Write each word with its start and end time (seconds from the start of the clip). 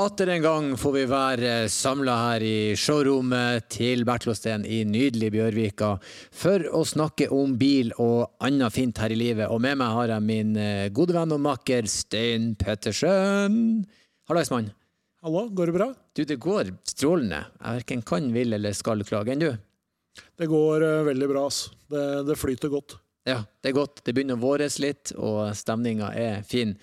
atter 0.00 0.26
en 0.26 0.42
gang 0.42 0.66
får 0.78 0.92
vi 0.94 1.02
være 1.08 1.50
samla 1.70 2.14
her 2.18 2.44
i 2.44 2.58
showrommet 2.78 3.66
til 3.72 4.04
Bertlåsten 4.06 4.64
i 4.66 4.80
nydelige 4.88 5.34
Bjørvika 5.34 5.90
for 6.34 6.64
å 6.74 6.82
snakke 6.88 7.28
om 7.34 7.56
bil 7.60 7.92
og 8.02 8.34
annet 8.44 8.74
fint 8.74 8.98
her 9.02 9.14
i 9.14 9.18
livet. 9.18 9.50
Og 9.52 9.60
med 9.62 9.78
meg 9.80 9.92
har 9.94 10.14
jeg 10.14 10.26
min 10.26 10.54
eh, 10.60 10.88
gode 10.94 11.14
venn 11.16 11.34
og 11.36 11.42
makker 11.44 11.88
Stein 11.90 12.52
Pettersen. 12.58 13.84
Hallais, 14.30 14.50
mann. 14.54 14.72
Hallo, 15.24 15.46
går 15.50 15.70
det 15.70 15.76
bra? 15.76 15.90
Du, 16.16 16.24
det 16.28 16.40
går 16.42 16.72
strålende. 16.88 17.44
Jeg 17.60 17.80
verken 17.80 18.06
kan, 18.08 18.32
vil 18.34 18.56
eller 18.56 18.74
skal 18.76 19.04
klage. 19.06 19.34
Enn 19.34 19.44
du? 19.44 19.50
Det 20.38 20.48
går 20.50 20.84
uh, 20.84 21.04
veldig 21.10 21.30
bra, 21.30 21.46
ass. 21.50 21.68
Det, 21.90 22.06
det, 22.28 22.38
flyter 22.40 22.72
godt. 22.72 22.96
Ja, 23.28 23.42
det 23.62 23.72
er 23.72 23.78
godt. 23.78 24.02
Det 24.04 24.14
begynner 24.16 24.38
å 24.38 24.44
våres 24.44 24.80
litt, 24.82 25.14
og 25.16 25.54
stemninga 25.56 26.10
er 26.18 26.42
fin. 26.46 26.76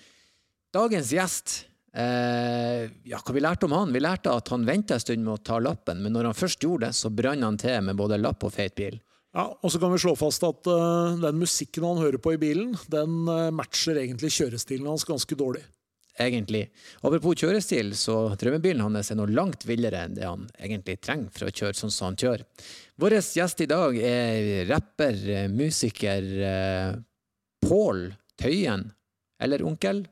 Dagens 0.74 1.12
gjest 1.14 1.60
Eh, 1.92 2.88
ja, 3.04 3.18
hva 3.20 3.34
vi 3.36 3.42
lærte 3.44 3.68
om 3.68 3.74
han? 3.76 3.92
Vi 3.92 4.00
lærte 4.00 4.32
at 4.32 4.48
han 4.52 4.64
venta 4.64 4.96
en 4.96 5.02
stund 5.02 5.24
med 5.26 5.34
å 5.34 5.42
ta 5.44 5.58
lappen, 5.60 6.00
men 6.00 6.14
når 6.16 6.30
han 6.30 6.38
først 6.38 6.64
gjorde 6.64 6.88
det, 6.88 6.96
så 6.96 7.12
brant 7.12 7.44
han 7.44 7.60
til 7.60 7.84
med 7.84 7.98
både 7.98 8.20
lapp 8.20 8.46
og 8.48 8.54
feit 8.54 8.74
bil. 8.78 8.96
Ja, 9.32 9.46
og 9.48 9.72
så 9.72 9.80
kan 9.80 9.92
vi 9.92 10.00
slå 10.00 10.12
fast 10.16 10.44
at 10.44 10.68
uh, 10.68 11.14
den 11.20 11.38
musikken 11.40 11.86
han 11.88 12.00
hører 12.00 12.20
på 12.20 12.34
i 12.34 12.40
bilen, 12.40 12.74
den 12.92 13.22
uh, 13.28 13.52
matcher 13.54 14.00
egentlig 14.00 14.32
kjørestilen 14.34 14.88
hans 14.88 15.06
ganske 15.08 15.36
dårlig. 15.36 15.62
Egentlig. 16.20 16.66
Apropos 17.00 17.38
kjørestil, 17.40 17.94
så 17.96 18.34
drømmebilen 18.36 18.82
hans 18.84 19.08
er 19.08 19.16
noe 19.16 19.32
langt 19.32 19.64
villere 19.64 20.02
enn 20.04 20.16
det 20.18 20.26
han 20.28 20.44
egentlig 20.60 20.98
trenger 21.00 21.32
for 21.32 21.48
å 21.48 21.54
kjøre 21.62 21.78
sånn 21.78 21.94
som 21.94 22.10
han 22.10 22.18
kjører. 22.20 22.44
Vår 23.00 23.16
gjest 23.16 23.64
i 23.64 23.70
dag 23.70 23.96
er 23.96 24.66
rapper, 24.68 25.22
musiker 25.52 26.28
uh, 26.44 26.90
Pål 27.64 28.10
Tøyen, 28.40 28.84
eller 29.40 29.64
onkel 29.64 30.04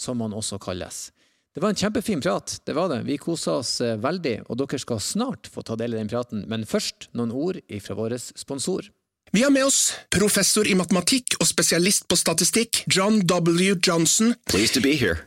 som 0.00 0.20
han 0.24 0.34
også 0.34 0.58
kalles. 0.62 1.08
Det 1.54 1.62
var 1.62 1.70
en 1.70 1.78
kjempefin 1.78 2.22
prat, 2.22 2.56
det 2.66 2.74
var 2.74 2.88
det. 2.90 3.04
Vi 3.06 3.18
kosa 3.22 3.60
oss 3.60 3.76
eh, 3.80 3.94
veldig, 4.02 4.40
og 4.50 4.58
dere 4.58 4.80
skal 4.82 4.98
snart 4.98 5.46
få 5.46 5.62
ta 5.62 5.76
del 5.78 5.94
i 5.94 6.00
den 6.00 6.10
praten. 6.10 6.42
Men 6.50 6.66
først 6.66 7.08
noen 7.14 7.30
ord 7.30 7.60
fra 7.84 7.94
vår 7.98 8.16
sponsor. 8.34 8.90
Vi 9.34 9.42
har 9.42 9.50
med 9.54 9.66
oss 9.66 9.94
professor 10.14 10.66
i 10.66 10.74
matematikk 10.78 11.38
og 11.40 11.46
spesialist 11.46 12.08
på 12.10 12.18
statistikk, 12.18 12.84
John 12.90 13.22
W. 13.26 13.78
Johnson. 13.78 14.34
Pleased 14.50 14.74
to 14.74 14.82
be 14.82 14.96
here. 14.98 15.26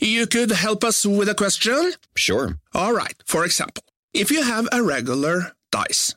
You 0.00 0.26
could 0.26 0.52
help 0.52 0.84
us 0.84 1.04
with 1.06 1.28
a 1.28 1.34
question? 1.34 1.94
Sure. 2.16 2.58
All 2.74 2.92
right. 2.92 3.16
For 3.26 3.44
example, 3.44 3.82
if 4.12 4.30
you 4.30 4.42
have 4.42 4.68
a 4.72 4.82
regular 4.82 5.52
dice 5.72 6.14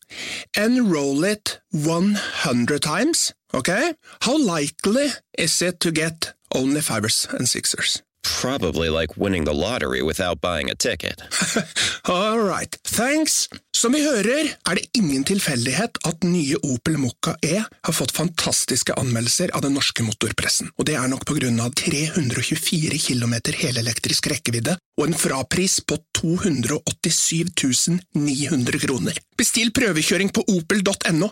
and 0.55 0.91
roll 0.91 1.23
it 1.23 1.59
100 1.71 2.81
times, 2.81 3.33
okay, 3.53 3.93
how 4.21 4.37
likely 4.37 5.11
is 5.37 5.61
it 5.61 5.79
to 5.79 5.91
get 5.91 6.33
Only 6.51 6.81
fivers 6.81 7.27
and 7.31 7.47
sixers. 7.47 8.01
Probably 8.41 8.89
like 8.89 9.17
winning 9.17 9.45
the 9.45 9.53
lottery 9.53 10.01
without 10.01 10.41
buying 10.41 10.69
a 10.69 10.75
ticket. 10.75 11.21
All 12.05 12.39
right, 12.39 12.75
thanks. 12.83 13.47
Som 13.77 13.93
vi 13.93 14.01
hører, 14.03 14.49
er 14.69 14.75
det 14.75 14.89
ingen 14.97 15.23
tilfeldighet 15.23 16.01
at 16.05 16.23
nye 16.27 16.57
Opel 16.67 16.97
Mokka 16.99 17.37
E 17.41 17.61
har 17.63 17.95
fått 17.95 18.11
fantastiske 18.11 18.93
anmeldelser 18.99 19.53
av 19.55 19.63
den 19.63 19.77
norske 19.77 20.03
motorpressen, 20.03 20.71
og 20.75 20.89
det 20.89 20.97
er 20.99 21.07
nok 21.07 21.23
på 21.29 21.37
grunn 21.39 21.61
av 21.63 21.71
324 21.79 22.99
km 23.07 23.37
helelektrisk 23.55 24.27
rekkevidde 24.33 24.75
og 24.99 25.05
en 25.07 25.15
frapris 25.15 25.79
på 25.87 25.95
287 26.19 28.01
900 28.19 28.83
kroner. 28.83 29.21
Bestill 29.39 29.71
prøvekjøring 29.71 30.33
på 30.35 30.43
opel.no 30.57 31.31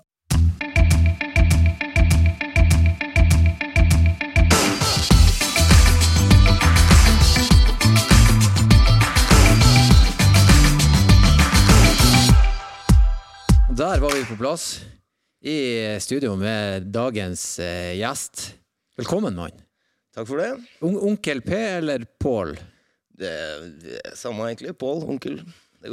på 14.27 14.35
plass 14.35 14.81
i 15.41 15.99
studio 15.99 16.35
med 16.35 16.89
dagens 16.91 17.59
eh, 17.59 17.93
gjest. 17.95 18.55
Velkommen, 18.97 19.35
mann. 19.35 19.55
Takk 20.15 20.27
for 20.27 20.41
det. 20.41 20.49
Un 20.83 20.97
onkel 20.99 21.41
P 21.45 21.53
eller 21.55 22.03
Pål? 22.19 22.57
Det, 23.17 23.31
det 23.79 24.01
er 24.01 24.17
samme, 24.19 24.49
egentlig. 24.49 24.73
Pål. 24.77 25.05
Onkel. 25.13 25.39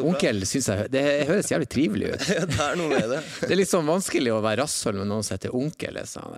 Onkel 0.00 0.42
synes 0.48 0.66
jeg 0.72 0.88
Det 0.90 1.02
høres 1.28 1.52
jævlig 1.52 1.68
trivelig 1.70 2.10
ut. 2.14 2.26
det 2.50 2.58
er 2.66 2.78
noe 2.80 2.90
med 2.90 3.06
det. 3.12 3.22
det 3.44 3.52
er 3.52 3.60
litt 3.60 3.70
sånn 3.70 3.86
vanskelig 3.86 4.34
å 4.34 4.42
være 4.42 4.64
rasshøl 4.64 4.98
med 4.98 5.10
noen 5.12 5.22
som 5.22 5.36
heter 5.36 5.54
onkel. 5.54 6.02
Sånn, 6.10 6.34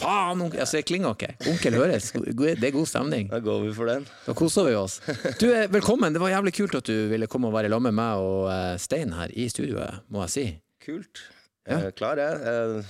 Faen, 0.00 0.42
onkel! 0.42 0.64
Altså, 0.64 0.80
det 0.80 0.86
klinger 0.90 1.14
ikke. 1.14 1.34
Onkel 1.52 1.78
høres. 1.78 2.12
Det 2.16 2.56
er 2.58 2.74
god 2.74 2.90
stemning. 2.90 3.30
Da 3.30 3.44
går 3.44 3.66
vi 3.68 3.74
for 3.78 3.94
den. 3.94 4.08
Da 4.26 4.34
koser 4.34 4.66
vi 4.72 4.78
oss. 4.80 4.98
Du, 5.38 5.52
velkommen. 5.70 6.16
Det 6.16 6.24
var 6.24 6.34
jævlig 6.34 6.58
kult 6.58 6.80
at 6.80 6.90
du 6.90 6.96
ville 7.12 7.30
komme 7.30 7.52
og 7.52 7.60
være 7.60 7.70
sammen 7.70 7.92
med 7.92 8.02
meg 8.02 8.24
og 8.24 8.48
eh, 8.56 8.72
Stein 8.82 9.14
her 9.14 9.36
i 9.38 9.46
studioet, 9.52 10.08
må 10.10 10.26
jeg 10.26 10.34
si. 10.34 10.48
Kult. 10.88 11.20
Jeg 11.68 11.84
er 11.84 11.92
klar, 11.92 12.16
jeg. 12.16 12.38
jeg 12.40 12.84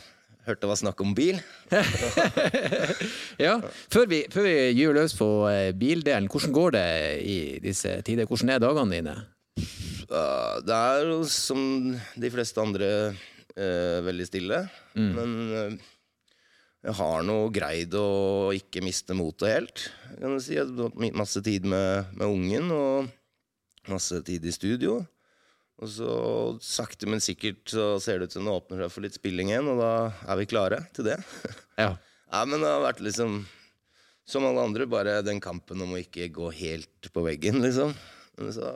hørte 0.46 0.62
det 0.62 0.68
var 0.70 0.78
snakk 0.78 1.00
om 1.02 1.16
bil. 1.18 1.40
ja. 3.46 3.56
Før 3.90 4.06
vi, 4.06 4.20
før 4.30 4.46
vi 4.46 4.52
gyver 4.78 5.00
løs 5.00 5.16
på 5.18 5.26
eh, 5.50 5.72
bildelen, 5.74 6.28
hvordan 6.30 6.54
går 6.54 6.76
det 6.76 6.84
i 7.26 7.38
disse 7.64 7.96
tider? 8.06 8.28
Hvordan 8.30 8.54
er 8.54 8.62
dagene 8.62 8.94
dine? 8.94 9.16
Det 10.06 10.78
er 10.78 11.10
som 11.26 11.60
de 12.22 12.30
fleste 12.32 12.62
andre 12.62 12.88
eh, 13.10 13.98
veldig 14.06 14.30
stille. 14.30 14.62
Mm. 14.94 15.10
Men 15.18 15.36
eh, 15.50 15.76
jeg 16.86 16.98
har 17.02 17.26
nå 17.26 17.38
greid 17.50 17.98
å 17.98 18.08
ikke 18.54 18.86
miste 18.86 19.18
motet 19.18 19.56
helt. 19.56 19.86
Jeg 20.14 20.38
har 20.54 20.70
hatt 20.86 21.18
masse 21.18 21.42
tid 21.42 21.66
med, 21.66 22.14
med 22.14 22.30
ungen 22.30 22.70
og 22.78 23.90
masse 23.90 24.22
tid 24.22 24.46
i 24.46 24.54
studio. 24.54 25.00
Og 25.78 25.90
så 25.94 26.12
sakte, 26.64 27.06
men 27.06 27.22
sikkert 27.22 27.70
så 27.70 27.92
ser 28.02 28.18
det 28.18 28.28
ut 28.28 28.34
som 28.34 28.48
det 28.48 28.54
åpner 28.54 28.82
seg 28.82 28.94
for 28.94 29.06
litt 29.06 29.18
spilling 29.18 29.52
igjen, 29.52 29.68
og 29.70 29.78
da 29.78 29.92
er 30.26 30.40
vi 30.40 30.48
klare 30.50 30.80
til 30.96 31.06
det. 31.06 31.20
Ja. 31.78 31.92
ja, 32.32 32.40
men 32.42 32.58
det 32.58 32.72
har 32.72 32.82
vært 32.82 33.02
liksom 33.04 33.44
som 34.28 34.44
alle 34.44 34.60
andre, 34.66 34.88
bare 34.90 35.20
den 35.24 35.38
kampen 35.40 35.80
om 35.80 35.94
å 35.94 36.00
ikke 36.02 36.26
gå 36.34 36.50
helt 36.58 37.10
på 37.14 37.22
veggen, 37.24 37.62
liksom. 37.64 37.94
Men 38.36 38.52
så 38.52 38.72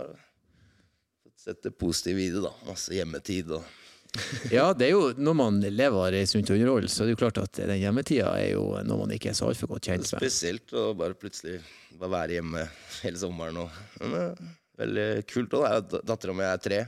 sett 1.43 1.63
det 1.67 1.75
positive 1.75 2.23
i 2.23 2.31
det, 2.33 2.41
da. 2.45 2.55
Masse 2.69 2.95
hjemmetid 2.95 3.51
og 3.59 3.67
ja, 4.53 4.67
det 4.77 4.91
er 4.91 4.93
jo 4.93 5.05
når 5.17 5.35
man 5.39 5.59
lever 5.73 6.19
i 6.19 6.27
sunt 6.29 6.51
underhold, 6.53 6.85
så 6.93 7.01
er 7.01 7.09
det 7.09 7.15
jo 7.15 7.21
klart 7.23 7.39
at 7.41 7.61
den 7.65 7.79
hjemmetida 7.81 8.35
er 8.37 8.51
jo 8.51 8.67
noe 8.85 9.07
man 9.07 9.15
ikke 9.15 9.31
er 9.31 9.39
så 9.39 9.47
altfor 9.49 9.71
godt 9.71 9.89
kjent 9.89 10.05
med. 10.05 10.21
Spesielt 10.21 10.75
å 10.77 10.91
bare 10.99 11.17
plutselig 11.17 11.63
bare 11.97 12.13
være 12.13 12.37
hjemme 12.37 12.67
hele 13.01 13.23
sommeren 13.23 13.63
og 13.63 13.79
men, 14.05 14.53
veldig 14.83 15.09
kult 15.31 15.57
Og 15.59 15.97
Dattera 16.03 16.37
mi 16.37 16.47
er 16.47 16.63
tre, 16.63 16.85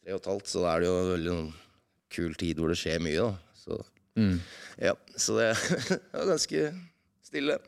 tre 0.00 0.14
og 0.14 0.22
et 0.22 0.30
halvt, 0.32 0.50
så 0.50 0.64
da 0.64 0.74
er 0.74 0.84
det 0.84 0.90
jo 0.90 0.96
en 1.00 1.12
veldig 1.12 1.34
noen 1.34 1.52
kul 2.14 2.34
tid 2.38 2.60
hvor 2.60 2.72
det 2.72 2.78
skjer 2.80 3.02
mye. 3.02 3.28
da. 3.28 3.58
Så, 3.58 3.78
mm. 4.20 4.34
ja, 4.84 4.96
så 5.16 5.38
det 5.40 5.48
er 5.52 6.28
ganske 6.32 6.66
stille. 7.24 7.58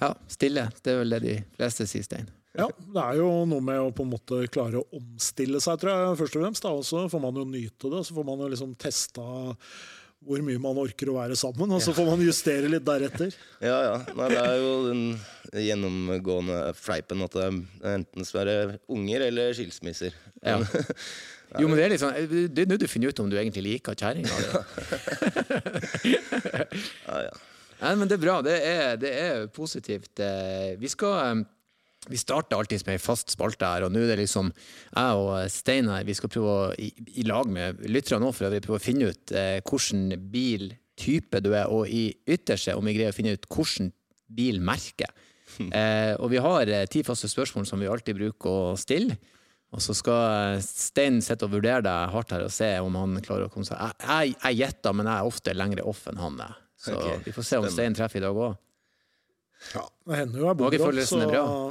Ja, 0.00 0.12
stille. 0.30 0.68
Det 0.80 0.92
er 0.92 1.02
vel 1.02 1.16
det 1.16 1.24
de 1.26 1.40
fleste 1.56 1.88
sier, 1.90 2.06
Stein. 2.06 2.30
Ja, 2.58 2.66
det 2.66 3.02
er 3.02 3.20
jo 3.20 3.28
noe 3.46 3.62
med 3.62 3.78
å 3.78 3.90
på 3.94 4.02
en 4.02 4.10
måte 4.10 4.42
klare 4.50 4.80
å 4.80 4.98
omstille 4.98 5.60
seg, 5.62 5.78
tror 5.78 5.92
jeg, 5.92 6.18
først 6.18 6.36
og 6.36 6.44
fremst. 6.44 6.64
Da. 6.64 6.72
Og 6.74 6.86
så 6.86 7.04
får 7.12 7.22
man 7.22 7.38
jo 7.38 7.46
nyte 7.46 7.90
det. 7.92 8.02
Så 8.06 8.16
får 8.16 8.26
man 8.26 8.42
jo 8.42 8.48
liksom 8.50 8.72
testa 8.80 9.26
hvor 10.20 10.42
mye 10.44 10.60
man 10.60 10.78
orker 10.80 11.08
å 11.10 11.16
være 11.16 11.36
sammen, 11.38 11.70
og 11.72 11.80
så 11.82 11.94
får 11.96 12.08
man 12.10 12.22
justere 12.24 12.68
litt 12.70 12.84
deretter. 12.86 13.32
Ja, 13.70 13.78
ja. 13.84 13.96
Nei, 14.16 14.28
det 14.32 14.40
er 14.40 14.56
jo 14.60 14.72
den 14.86 15.02
gjennomgående 15.64 16.60
fleipen 16.78 17.24
at 17.26 17.36
det 17.36 17.44
er 17.46 17.96
enten 17.98 18.28
skal 18.28 18.44
være 18.44 18.78
unger 18.92 19.26
eller 19.28 19.52
skilsmisser. 19.56 20.16
Ja. 20.44 20.60
Jo, 21.58 21.66
men 21.66 21.80
Det 21.80 21.86
er 21.88 21.98
sånn, 21.98 22.14
det 22.54 22.62
er 22.62 22.68
nå 22.70 22.76
du 22.78 22.84
finner 22.86 23.10
ut 23.10 23.20
om 23.24 23.26
du 23.26 23.34
egentlig 23.34 23.64
liker 23.64 23.96
kjerringa 23.98 24.30
ja, 27.08 27.16
ja. 27.26 27.32
Nei, 27.80 27.94
men 27.98 28.06
det 28.06 28.14
er 28.18 28.22
bra. 28.22 28.36
Det 28.44 28.54
er, 28.54 28.94
det 29.00 29.10
er 29.18 29.48
positivt. 29.50 30.20
Eh, 30.22 30.76
vi 30.78 30.86
skal 30.92 31.16
eh, 31.24 31.40
vi 32.08 32.18
starter 32.18 32.56
alltid 32.56 32.86
med 32.86 32.96
ei 32.96 33.02
fast 33.02 33.34
spalte 33.34 33.68
her, 33.68 33.84
og 33.84 33.92
nå 33.92 34.02
er 34.04 34.14
det 34.14 34.22
liksom 34.22 34.48
jeg 34.50 35.18
og 35.20 35.50
Steinar. 35.52 36.06
Vi 36.08 36.16
skal 36.16 36.32
prøve 36.32 36.52
å, 36.52 36.68
i, 36.80 36.88
i 37.20 37.26
lag 37.28 37.50
med 37.52 37.82
lytterne 37.84 38.28
òg, 38.28 38.36
for 38.36 38.48
øvrig, 38.48 38.62
prøve 38.64 38.80
å 38.80 38.84
finne 38.84 39.10
ut 39.10 39.34
eh, 39.36 39.58
hvilken 39.60 40.14
biltype 40.32 41.42
du 41.44 41.50
er, 41.52 41.68
og 41.68 41.90
i 41.92 42.08
ytterste 42.24 42.76
om 42.78 42.88
vi 42.88 42.96
greier 42.96 43.12
å 43.12 43.16
finne 43.16 43.34
ut 43.36 43.50
hvilken 43.50 43.92
bilmerke. 44.30 45.10
Eh, 45.60 46.14
og 46.22 46.30
vi 46.30 46.38
har 46.38 46.70
eh, 46.70 46.84
ti 46.86 47.00
faste 47.04 47.28
spørsmål 47.28 47.64
som 47.66 47.80
vi 47.82 47.88
alltid 47.90 48.14
bruker 48.16 48.50
å 48.70 48.76
stille. 48.78 49.16
Og 49.74 49.82
så 49.82 49.94
skal 49.98 50.54
eh, 50.54 50.62
Stein 50.62 51.18
sitte 51.26 51.46
og 51.46 51.56
vurdere 51.56 51.82
deg 51.82 52.14
hardt 52.14 52.34
her 52.34 52.46
og 52.46 52.54
se 52.54 52.68
om 52.78 52.94
han 52.96 53.18
klarer 53.18 53.48
å 53.48 53.52
komme 53.52 53.66
seg 53.66 53.78
Jeg, 53.98 54.36
jeg, 54.36 54.58
gjetter, 54.62 54.94
men 54.94 55.10
jeg 55.10 55.18
er 55.18 55.30
ofte 55.30 55.54
lengre 55.58 55.86
off 55.90 56.04
enn 56.10 56.22
han 56.22 56.38
er. 56.46 56.54
Så 56.80 56.94
okay. 56.96 57.18
vi 57.26 57.34
får 57.34 57.48
se 57.48 57.60
om 57.60 57.68
Stein 57.70 57.98
treffer 57.98 58.22
i 58.22 58.24
dag 58.24 58.38
òg. 58.46 58.54
Ja, 59.74 59.82
det 60.08 60.16
hender 60.16 60.40
jo 60.40 60.46
jeg 60.48 60.56
bor 60.58 60.74
opp, 60.74 61.00
så 61.04 61.18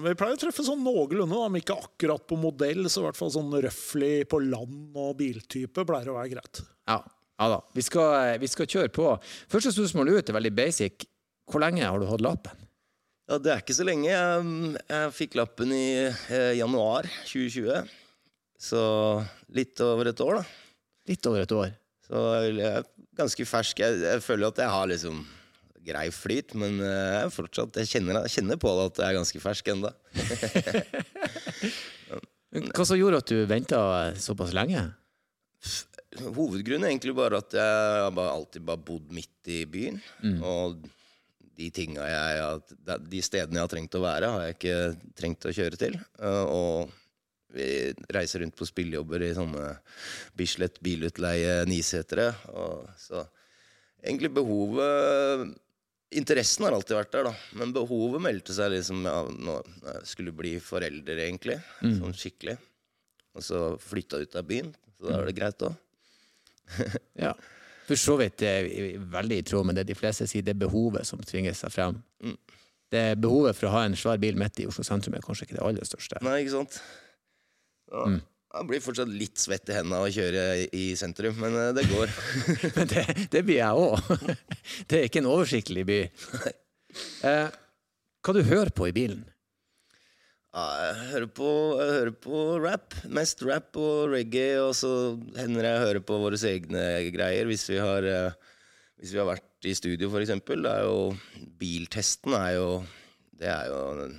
vi 0.06 0.12
pleier 0.18 0.36
å 0.36 0.39
treffe 0.39 0.63
sånn 0.65 0.83
noenlunde, 0.86 1.39
om 1.47 1.56
ikke 1.57 1.77
akkurat 1.88 2.21
på 2.30 2.38
modell, 2.39 2.86
så 2.86 3.01
i 3.01 3.07
hvert 3.07 3.18
fall 3.18 3.31
sånn 3.33 3.50
røfflig 3.65 4.27
på 4.30 4.39
land 4.45 4.97
og 5.00 5.15
biltype 5.19 5.86
pleier 5.89 6.12
å 6.12 6.19
være 6.19 6.31
greit. 6.36 6.62
Ja, 6.89 7.00
ja 7.01 7.47
da. 7.56 7.59
Vi 7.74 7.83
skal, 7.86 8.38
vi 8.41 8.50
skal, 8.51 8.69
kjøre 8.69 8.94
på. 8.94 9.07
Første 9.51 9.74
spørsmål 9.74 10.13
ut 10.13 10.30
er 10.30 10.38
veldig 10.38 10.53
basic. 10.62 11.07
Hvor 11.50 11.65
lenge 11.65 11.88
har 11.88 11.97
du 11.97 12.06
hatt 12.12 12.24
lappen? 12.24 12.68
Ja, 13.30 13.39
Det 13.41 13.51
er 13.53 13.63
ikke 13.63 13.77
så 13.77 13.88
lenge. 13.89 14.12
Jeg, 14.13 14.77
jeg 14.94 15.15
fikk 15.18 15.39
lappen 15.42 15.74
i 15.74 15.89
eh, 16.06 16.53
januar 16.59 17.09
2020. 17.25 17.89
Så 18.59 18.83
litt 19.56 19.81
over 19.81 20.12
et 20.12 20.24
år, 20.24 20.39
da. 20.42 20.80
Litt 21.09 21.25
over 21.30 21.42
et 21.42 21.57
år. 21.57 21.74
Så 22.06 22.21
jeg 22.45 22.63
er 22.69 22.88
ganske 23.18 23.50
fersk. 23.50 23.81
Jeg, 23.81 24.01
jeg 24.06 24.24
føler 24.25 24.50
at 24.53 24.62
jeg 24.62 24.74
har 24.77 24.89
liksom 24.94 25.21
grei 25.85 26.09
flyt, 26.13 26.53
men 26.59 26.71
eh, 26.83 27.23
jeg, 27.23 27.31
fortsatt, 27.35 27.77
jeg, 27.81 27.87
kjenner, 27.93 28.13
jeg 28.25 28.31
kjenner 28.37 28.57
på 28.61 28.69
det 28.77 28.85
at 28.89 28.97
jeg 29.01 29.07
er 29.07 29.19
ganske 29.19 29.39
fersk 29.43 29.65
ennå. 29.73 29.89
Hva 32.73 32.83
som 32.87 32.97
gjorde 32.97 33.19
at 33.21 33.29
du 33.29 33.37
venta 33.49 33.79
såpass 34.19 34.51
lenge? 34.57 34.81
Hovedgrunnen 36.19 36.85
er 36.87 36.91
egentlig 36.93 37.13
bare 37.17 37.37
at 37.43 37.51
jeg 37.53 38.13
bare, 38.17 38.31
alltid 38.33 38.61
bare 38.65 38.81
bodd 38.81 39.07
midt 39.13 39.39
i 39.53 39.65
byen. 39.69 39.97
Mm. 40.23 40.39
Og 40.41 40.79
de 41.59 41.69
jeg 41.69 42.61
De 43.11 43.21
stedene 43.21 43.57
jeg 43.59 43.65
har 43.65 43.71
trengt 43.71 43.95
å 43.99 44.03
være, 44.03 44.31
har 44.31 44.41
jeg 44.47 44.55
ikke 44.57 44.79
trengt 45.19 45.45
å 45.45 45.55
kjøre 45.55 45.77
til. 45.79 45.93
Eh, 46.19 46.45
Og 46.49 46.89
vi 47.53 47.93
reiser 48.13 48.39
rundt 48.43 48.57
på 48.57 48.67
spillejobber 48.69 49.23
i 49.25 49.31
sånne 49.33 49.71
Bislett 50.37 50.77
bilutleie 50.85 51.63
Nisetere. 51.69 52.31
Og 52.53 52.85
så 53.01 53.23
egentlig 54.03 54.31
behovet 54.33 55.55
Interessen 56.17 56.65
har 56.65 56.73
alltid 56.73 56.95
vært 56.97 57.11
der, 57.13 57.27
da. 57.29 57.33
Men 57.59 57.73
behovet 57.75 58.23
meldte 58.25 58.53
seg 58.56 58.71
liksom 58.73 59.03
ja, 59.06 59.19
når 59.29 59.67
jeg 59.85 60.07
skulle 60.09 60.33
bli 60.33 60.56
forelder, 60.63 61.19
egentlig. 61.27 61.59
Sånn 61.83 62.15
skikkelig. 62.17 62.56
Og 63.38 63.45
så 63.45 63.59
flytta 63.83 64.17
ut 64.23 64.38
av 64.39 64.47
byen. 64.50 64.71
Så 64.97 65.06
da 65.06 65.19
er 65.19 65.29
det 65.29 65.38
greit 65.38 65.65
òg. 65.67 65.77
Ja. 67.19 67.33
For 67.89 67.97
så 67.97 68.13
vidt 68.19 68.44
er 68.45 68.67
veldig 69.09 69.38
i 69.41 69.45
tråd 69.50 69.65
med 69.65 69.77
det 69.79 69.88
de 69.89 69.95
fleste 69.97 70.27
sier, 70.29 70.44
det 70.45 70.53
er 70.53 70.59
behovet 70.61 71.07
som 71.09 71.21
tvinger 71.25 71.56
seg 71.57 71.71
frem. 71.73 71.95
Mm. 72.21 72.35
Det 72.89 73.00
er 73.11 73.15
Behovet 73.21 73.57
for 73.57 73.69
å 73.69 73.71
ha 73.73 73.81
en 73.85 73.95
svær 73.97 74.17
bil 74.21 74.38
midt 74.38 74.61
i 74.61 74.67
Oslo 74.69 74.81
sentrum 74.85 75.13
er 75.17 75.21
kanskje 75.25 75.45
ikke 75.47 75.57
det 75.57 75.65
aller 75.65 75.85
største. 75.85 76.21
Nei, 76.25 76.39
ikke 76.44 76.56
sant? 76.57 76.77
Ja, 77.89 78.06
Mm. 78.06 78.19
Jeg 78.49 78.65
blir 78.65 78.81
fortsatt 78.81 79.09
litt 79.13 79.37
svett 79.37 79.69
i 79.69 79.75
hendene 79.77 79.99
av 79.99 80.07
å 80.07 80.13
kjøre 80.13 80.43
i 80.73 80.85
sentrum, 80.97 81.35
men 81.37 81.53
eh, 81.53 81.73
det 81.77 81.85
går. 81.91 82.13
Men 82.79 82.87
det, 82.89 83.03
det 83.29 83.43
blir 83.45 83.59
jeg 83.59 83.83
òg. 83.83 83.99
Det 84.89 84.97
er 84.97 85.05
ikke 85.05 85.21
en 85.21 85.29
oversiktlig 85.29 85.83
by. 85.85 85.97
Eh, 87.29 87.57
hva 88.25 88.33
du 88.33 88.41
hører 88.47 88.71
på 88.73 88.87
i 88.89 88.95
bilen? 88.95 89.21
Ja, 90.49 90.63
jeg, 90.81 90.93
hører 91.11 91.29
på, 91.37 91.49
jeg 91.77 91.93
hører 91.93 92.15
på 92.25 92.39
rap. 92.63 92.95
Mest 93.13 93.43
rap 93.45 93.77
og 93.77 94.15
reggae, 94.15 94.57
og 94.63 94.73
så 94.77 94.89
hender 95.37 95.67
jeg 95.67 95.83
hører 95.83 96.05
på 96.09 96.17
våre 96.23 96.39
egne 96.49 96.85
greier 97.13 97.45
hvis 97.49 97.67
vi 97.69 97.77
har, 97.77 98.07
eh, 98.09 98.55
hvis 98.97 99.13
vi 99.13 99.21
har 99.21 99.29
vært 99.29 99.69
i 99.69 99.75
studio, 99.77 100.09
jo, 100.09 100.95
biltesten 101.59 102.33
er 102.33 102.55
jo 102.55 102.69
Det 103.39 103.47
er 103.47 103.69
jo 103.69 103.77
en, 104.07 104.17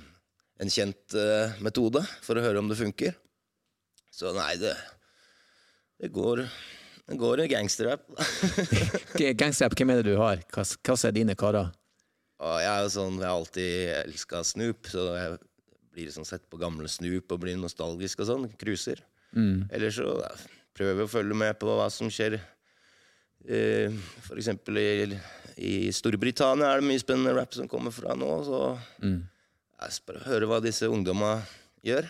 en 0.63 0.71
kjent 0.71 1.13
eh, 1.19 1.59
metode 1.61 2.01
for 2.23 2.39
å 2.39 2.45
høre 2.45 2.63
om 2.63 2.71
det 2.71 2.79
funker. 2.79 3.13
Så 4.11 4.33
nei, 4.35 4.55
det 4.59 4.75
Det 6.01 6.09
går, 6.11 6.41
det 7.07 7.17
går 7.21 7.43
i 7.43 7.47
gangsterrap. 7.51 8.07
Gangsterrap, 9.39 9.75
hvem 9.77 9.91
er 9.93 10.01
det 10.01 10.09
du 10.09 10.17
har? 10.17 10.41
Hva, 10.49 10.63
hva 10.65 10.95
er 11.05 11.13
dine 11.13 11.35
karer? 11.37 11.69
Og 12.41 12.55
jeg 12.57 12.71
er 12.71 12.81
jo 12.81 12.93
sånn, 12.95 13.19
jeg 13.21 13.29
har 13.29 13.37
alltid 13.37 13.91
elska 13.99 14.41
Snoop, 14.49 14.89
så 14.89 15.03
jeg 15.13 15.35
blir 15.93 16.09
sånn 16.15 16.25
sett 16.25 16.47
på 16.49 16.57
gamle 16.57 16.89
Snoop 16.89 17.35
og 17.35 17.43
blir 17.43 17.59
nostalgisk 17.61 18.23
og 18.23 18.29
sånn. 18.31 18.47
Cruiser. 18.57 19.03
Eller 19.69 19.93
så 19.93 20.07
ja, 20.23 20.31
prøver 20.73 21.03
jeg 21.03 21.09
å 21.09 21.13
følge 21.13 21.37
med 21.37 21.59
på 21.61 21.69
hva 21.77 21.85
som 21.93 22.09
skjer. 22.11 22.39
Uh, 23.45 23.93
for 24.25 24.41
eksempel 24.41 24.77
i, 24.81 25.19
i 25.61 25.75
Storbritannia 25.93 26.67
er 26.69 26.81
det 26.81 26.89
mye 26.89 27.01
spennende 27.01 27.37
rap 27.37 27.53
som 27.57 27.69
kommer 27.69 27.93
fra 27.93 28.17
nå. 28.17 28.31
Så 28.49 28.59
jeg 29.05 29.95
skal 29.97 30.09
bare 30.09 30.25
høre 30.25 30.49
hva 30.49 30.61
disse 30.65 30.89
ungdomma 30.89 31.35
gjør. 31.85 32.07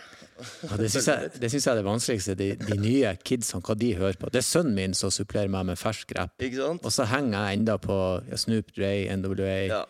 Ja, 0.65 0.77
det 0.79 0.89
syns 0.91 1.07
jeg, 1.07 1.31
det 1.39 1.49
synes 1.53 1.65
jeg 1.67 1.71
er 1.71 1.79
det 1.79 1.85
vanskeligste. 1.87 2.35
De, 2.39 2.47
de 2.59 2.77
nye 2.81 3.11
kidsene, 3.27 3.61
hva 3.65 3.75
de 3.77 3.91
hører 3.99 4.17
på. 4.19 4.31
Det 4.33 4.41
er 4.41 4.47
sønnen 4.47 4.75
min 4.77 4.95
som 4.97 5.13
supplerer 5.13 5.51
meg 5.53 5.67
med 5.69 5.79
fersk 5.79 6.15
rap. 6.17 6.33
Ikke 6.43 6.59
sant? 6.59 6.85
Og 6.87 6.93
så 6.95 7.05
henger 7.11 7.37
jeg 7.51 7.61
enda 7.61 7.77
på 7.81 7.97
Snoop, 8.41 8.73
Dre, 8.75 8.91
NWA. 9.21 9.55
Ja, 9.69 9.83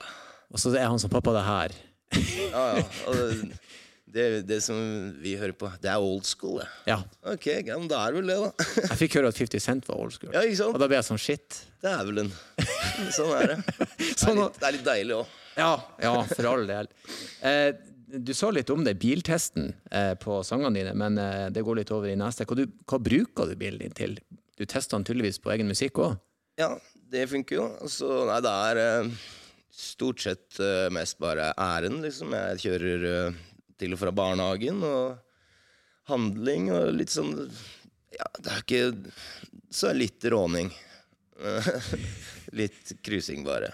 Og 0.52 0.60
så 0.62 0.74
er 0.76 0.90
han 0.92 1.00
som 1.02 1.14
pappa 1.14 1.34
det 1.38 1.46
her. 1.48 1.78
ja. 2.52 2.66
ja. 2.78 2.86
Og 3.08 3.16
det, 3.22 3.58
det, 4.12 4.24
det 4.50 4.58
som 4.66 4.76
vi 5.24 5.38
hører 5.40 5.54
på, 5.56 5.70
det 5.82 5.88
er 5.88 6.04
old 6.04 6.26
school, 6.28 6.58
det. 6.60 6.68
Ja. 6.92 6.98
Ok, 7.32 7.46
ja, 7.64 7.78
men 7.80 7.88
da 7.88 8.02
er 8.10 8.18
vel 8.18 8.28
det, 8.28 8.36
da. 8.44 8.50
Jeg 8.90 8.98
fikk 9.06 9.16
høre 9.22 9.30
at 9.32 9.40
50 9.40 9.64
Cent 9.64 9.88
var 9.88 10.02
old 10.04 10.12
school. 10.18 10.34
Ja, 10.36 10.42
ikke 10.44 10.60
sant? 10.60 10.76
Og 10.76 10.84
da 10.84 10.90
ble 10.92 11.00
jeg 11.00 11.08
sånn 11.08 11.22
shit. 11.22 11.62
Det 11.82 11.94
er 11.96 12.04
vel 12.10 12.26
en 12.26 12.34
Sånn 13.16 13.32
er 13.40 13.54
det. 13.54 13.62
Det 13.80 14.10
er 14.12 14.18
Sånn 14.20 14.36
litt, 14.42 14.60
det 14.60 14.68
er 14.68 14.76
litt 14.76 14.84
deilig 14.86 15.16
òg. 15.22 15.38
Ja, 15.56 15.72
ja, 16.04 16.12
for 16.28 16.48
all 16.52 16.68
del. 16.70 16.88
Eh, 17.48 17.72
du 18.20 18.34
sa 18.36 18.50
litt 18.52 18.70
om 18.74 18.84
det, 18.84 18.98
biltesten 19.00 19.72
eh, 19.92 20.14
på 20.20 20.42
sangene 20.44 20.76
dine, 20.80 20.94
men 20.98 21.18
eh, 21.22 21.48
det 21.54 21.64
går 21.66 21.82
litt 21.82 21.92
over 21.96 22.12
i 22.12 22.18
neste. 22.20 22.46
Hva, 22.48 22.58
du, 22.60 22.66
hva 22.90 23.00
bruker 23.02 23.52
du 23.52 23.56
bilen 23.60 23.82
din 23.82 23.96
til? 23.96 24.18
Du 24.60 24.66
tester 24.66 24.98
den 24.98 25.08
tydeligvis 25.08 25.40
på 25.42 25.54
egen 25.54 25.70
musikk 25.72 26.02
òg? 26.04 26.18
Ja, 26.60 26.74
det 27.12 27.28
funker 27.32 27.58
jo. 27.58 27.68
Altså, 27.82 28.10
nei, 28.30 28.40
det 28.44 28.52
er 28.68 28.82
eh, 28.82 29.12
stort 29.76 30.24
sett 30.24 30.60
eh, 30.62 30.88
mest 30.94 31.20
bare 31.22 31.52
æren, 31.56 32.02
liksom. 32.06 32.36
Jeg 32.36 32.64
kjører 32.66 33.06
eh, 33.12 33.40
til 33.82 33.96
og 33.96 34.02
fra 34.02 34.14
barnehagen 34.16 34.84
og 34.86 35.18
handling 36.12 36.72
og 36.74 36.92
litt 36.98 37.14
sånn 37.14 37.36
Ja, 38.12 38.28
det 38.42 38.52
er 38.52 38.64
ikke 38.66 39.12
Så 39.72 39.94
litt 39.96 40.26
råning. 40.28 40.70
litt 42.60 42.92
cruising, 43.02 43.46
bare. 43.48 43.72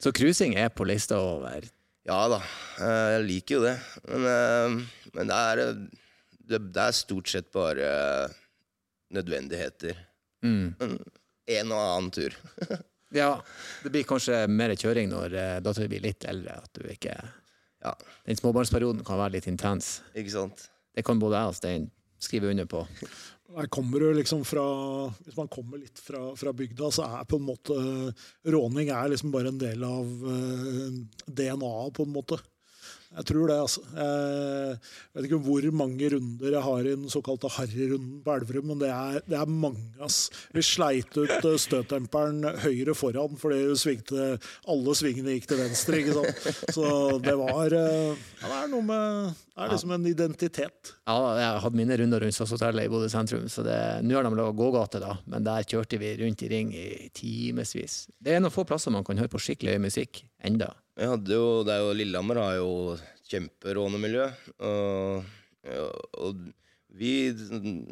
Så 0.00 0.10
cruising 0.16 0.56
er 0.58 0.72
på 0.72 0.86
lista 0.88 1.20
over 1.20 1.68
Ja 2.08 2.20
da, 2.32 2.38
eh, 2.80 3.08
jeg 3.16 3.24
liker 3.28 3.58
jo 3.58 3.64
det. 3.66 3.74
Men, 4.08 4.26
eh, 4.30 4.76
men 5.16 5.30
det, 5.30 5.40
er, 5.52 5.62
eh, 5.64 6.04
det, 6.48 6.60
det 6.74 6.84
er 6.86 6.96
stort 6.96 7.28
sett 7.28 7.50
bare 7.52 7.90
nødvendigheter. 9.14 9.98
mm. 10.44 10.98
En 11.50 11.72
og 11.74 11.80
annen 11.82 12.14
tur. 12.14 12.36
Ja, 13.10 13.40
det 13.82 13.90
blir 13.90 14.04
kanskje 14.06 14.36
mer 14.46 14.70
kjøring 14.78 15.08
når 15.10 15.32
dattera 15.66 15.88
blir 15.90 15.98
litt 16.04 16.22
eldre. 16.30 16.60
At 16.62 16.70
du 16.78 16.84
ikke 16.86 17.10
Ja, 17.82 17.90
Den 18.22 18.38
småbarnsperioden 18.38 19.02
kan 19.02 19.18
være 19.18 19.32
litt 19.34 19.48
intens. 19.50 19.96
ikke 20.14 20.30
sant? 20.30 20.68
Det 20.94 21.02
kan 21.02 21.18
både 21.18 21.40
jeg 21.40 21.50
og 21.50 21.56
Stein 21.58 21.88
skrive 22.22 22.52
under 22.52 22.68
på. 22.70 22.84
Kommer 23.70 24.00
du 24.00 24.12
liksom 24.14 24.44
fra, 24.46 24.62
Hvis 25.24 25.36
man 25.36 25.48
kommer 25.50 25.80
litt 25.82 25.98
fra, 25.98 26.36
fra 26.38 26.52
bygda, 26.54 26.90
så 26.94 27.06
er 27.06 27.26
på 27.26 27.40
en 27.40 27.48
måte 27.48 27.74
råning 28.46 28.92
er 28.94 29.10
liksom 29.10 29.32
bare 29.34 29.50
en 29.50 29.58
del 29.60 29.82
av 29.86 30.30
eh, 30.34 31.00
DNA-et, 31.26 31.94
på 31.96 32.06
en 32.06 32.14
måte. 32.14 32.38
Jeg 33.10 33.26
tror 33.26 33.48
det, 33.50 33.56
altså. 33.58 33.80
Jeg 33.90 34.76
vet 35.16 35.26
ikke 35.26 35.40
hvor 35.42 35.64
mange 35.74 36.10
runder 36.12 36.54
jeg 36.54 36.62
har 36.62 36.84
i 36.86 36.92
den 36.92 37.10
såkalte 37.10 37.50
harryrunden 37.50 38.20
på 38.22 38.36
Elverum, 38.36 38.68
men 38.70 38.78
det 38.84 38.90
er, 38.94 39.16
det 39.26 39.38
er 39.40 39.50
mange, 39.50 39.82
ass. 40.06 40.20
Vi 40.54 40.62
sleit 40.62 41.18
ut 41.18 41.32
eh, 41.34 41.58
støtdemperen 41.58 42.44
høyre 42.62 42.94
foran 42.94 43.34
fordi 43.40 43.64
vi 43.72 43.78
svingte, 43.82 44.28
alle 44.70 44.94
svingene 44.94 45.34
gikk 45.34 45.50
til 45.50 45.62
venstre, 45.64 45.98
ikke 46.04 46.20
sant. 46.20 46.70
Så 46.76 46.86
det 47.24 47.34
var 47.40 47.74
eh, 47.74 48.14
ja, 48.14 48.46
Det 48.46 48.60
er 48.60 48.72
noe 48.76 48.86
med 48.92 49.42
Det 49.60 49.66
er 49.66 49.74
liksom 49.74 49.90
en 49.92 50.06
identitet. 50.08 50.92
Ja, 51.04 51.16
jeg 51.36 51.62
hadde 51.64 51.76
mine 51.76 51.96
runder 52.00 52.24
rundt 52.24 52.36
Slottshotellet 52.36 52.88
i 52.88 52.92
Bodø 52.92 53.10
sentrum, 53.12 53.44
så 53.52 53.64
det, 53.66 53.76
nå 54.06 54.16
har 54.16 54.24
de 54.24 54.32
laga 54.38 54.54
gågate, 54.56 55.02
da, 55.02 55.14
men 55.28 55.44
der 55.44 55.66
kjørte 55.68 56.00
vi 56.00 56.14
rundt 56.22 56.44
i 56.46 56.48
ring 56.48 56.72
i 56.72 56.86
timevis. 57.14 58.06
Det 58.16 58.32
er 58.34 58.40
noen 58.40 58.54
få 58.54 58.64
plasser 58.68 58.94
man 58.94 59.04
kan 59.04 59.20
høre 59.20 59.32
på 59.32 59.42
skikkelig 59.42 59.76
høy 59.76 59.84
musikk 59.84 60.22
enda. 60.48 60.72
Jo, 60.96 61.18
det 61.28 61.36
er 61.76 61.84
jo, 61.84 61.92
Lillehammer 61.96 62.40
har 62.40 62.56
jo 62.56 62.72
kjemperånemiljø. 63.30 64.26
Og, 64.66 65.28
og 66.24 66.42
vi 66.96 67.12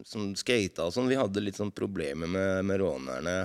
som 0.09 0.33
skata 0.39 0.89
og 0.89 0.95
sånn, 0.97 1.09
vi 1.11 1.21
hadde 1.21 1.45
litt 1.45 1.61
sånn 1.61 1.73
problemer 1.75 2.31
med, 2.31 2.65
med 2.69 2.81
rånerne. 2.83 3.39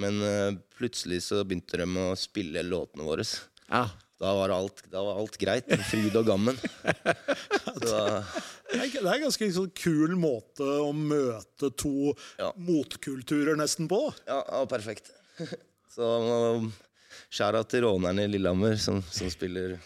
Men 0.00 0.20
uh, 0.24 0.52
plutselig 0.78 1.22
så 1.26 1.42
begynte 1.44 1.80
de 1.80 1.88
å 2.00 2.12
spille 2.18 2.62
låtene 2.66 3.06
våre. 3.06 3.26
Ja, 3.70 3.88
Da 4.20 4.34
var 4.36 4.52
alt, 4.52 4.82
da 4.92 5.00
var 5.00 5.16
alt 5.22 5.36
greit. 5.40 5.68
Fryd 5.88 6.16
og 6.20 6.26
gammen. 6.28 6.58
Så, 7.74 8.24
Det 8.70 8.78
er, 8.80 8.98
er 9.00 9.14
en 9.16 9.24
ganske 9.26 9.48
sånn 9.56 9.70
kul 9.76 10.14
måte 10.20 10.66
å 10.84 10.90
møte 10.96 11.70
to 11.78 12.12
Ja. 12.38 12.50
motkulturer 12.56 13.56
nesten 13.58 13.88
på. 13.90 14.02
ja, 14.26 14.40
ja, 14.46 14.64
perfekt. 14.70 15.10
Så 15.94 16.06
um, 16.06 16.68
skjæra 17.34 17.64
til 17.66 17.82
rånerne 17.86 18.24
i 18.26 18.30
Lillehammer, 18.30 18.76
som, 18.78 19.00
som 19.10 19.30
spiller 19.32 19.78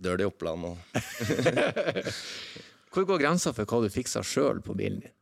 Dirty 0.00 0.24
Oppland. 0.24 0.64
Og 0.70 0.78
Hvor 2.90 3.04
går 3.06 3.20
grensa 3.22 3.52
for 3.54 3.68
hva 3.68 3.82
du 3.84 3.90
fikser 3.92 4.24
sjøl 4.26 4.62
på 4.64 4.74
bilen 4.78 5.02
din? 5.04 5.12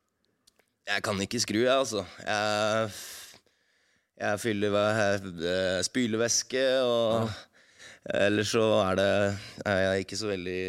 Jeg 0.88 1.02
kan 1.04 1.18
ikke 1.20 1.40
skru, 1.42 1.58
jeg, 1.66 1.74
altså. 1.74 2.00
Jeg, 2.24 2.92
jeg 4.22 4.40
fyller 4.40 4.78
jeg, 4.78 5.82
spylevæske, 5.84 6.62
og 6.80 7.28
ellers 8.14 8.54
så 8.54 8.62
er 8.86 8.96
det 8.96 9.10
er 9.68 9.82
jeg 9.82 10.06
ikke 10.06 10.16
så 10.22 10.30
veldig 10.30 10.62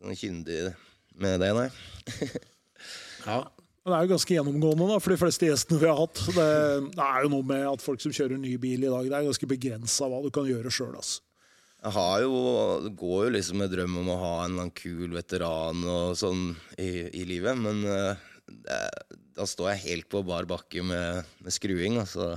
sånn 0.00 0.18
kyndig 0.18 0.60
med 1.20 1.42
det, 1.44 1.52
nei. 1.56 1.70
Ja. 3.20 3.42
Men 3.84 3.92
det 3.92 3.96
er 3.96 4.04
jo 4.06 4.10
ganske 4.14 4.32
gjennomgående 4.32 4.86
da, 4.88 4.94
for 5.00 5.12
de 5.12 5.18
fleste 5.20 5.48
gjestene 5.48 5.80
vi 5.80 5.88
har 5.88 5.98
hatt. 5.98 6.20
Det, 6.32 6.46
det 6.96 7.04
er 7.04 7.24
jo 7.24 7.30
noe 7.34 7.44
med 7.48 7.66
at 7.68 7.82
folk 7.84 8.00
som 8.00 8.14
kjører 8.16 8.40
ny 8.40 8.54
bil 8.60 8.86
i 8.86 8.92
dag, 8.92 9.08
det 9.08 9.16
er 9.18 9.26
ganske 9.26 9.48
begrensa 9.50 10.08
hva 10.08 10.20
du 10.24 10.30
kan 10.32 10.48
gjøre 10.48 10.72
sjøl. 10.72 10.94
Altså. 10.96 11.20
Jeg 11.80 11.94
har 11.96 12.14
jo, 12.26 12.34
det 12.84 12.92
går 13.00 13.26
jo 13.26 13.34
liksom 13.38 13.60
med 13.62 13.72
drøm 13.72 13.98
om 14.02 14.10
å 14.12 14.18
ha 14.20 14.32
en 14.38 14.50
eller 14.50 14.66
annen 14.66 14.74
kul 14.76 15.16
veteran 15.16 15.84
og 15.88 16.16
sånn 16.20 16.50
i, 16.76 16.90
i 17.22 17.24
livet, 17.28 17.56
men 17.56 17.80
eh, 17.88 18.24
det, 18.50 18.80
da 19.36 19.48
står 19.48 19.72
jeg 19.72 19.84
helt 19.86 20.10
på 20.12 20.24
bar 20.28 20.48
bakke 20.48 20.84
med, 20.84 21.24
med 21.40 21.56
skruing, 21.56 21.96
og 22.02 22.08
så 22.10 22.34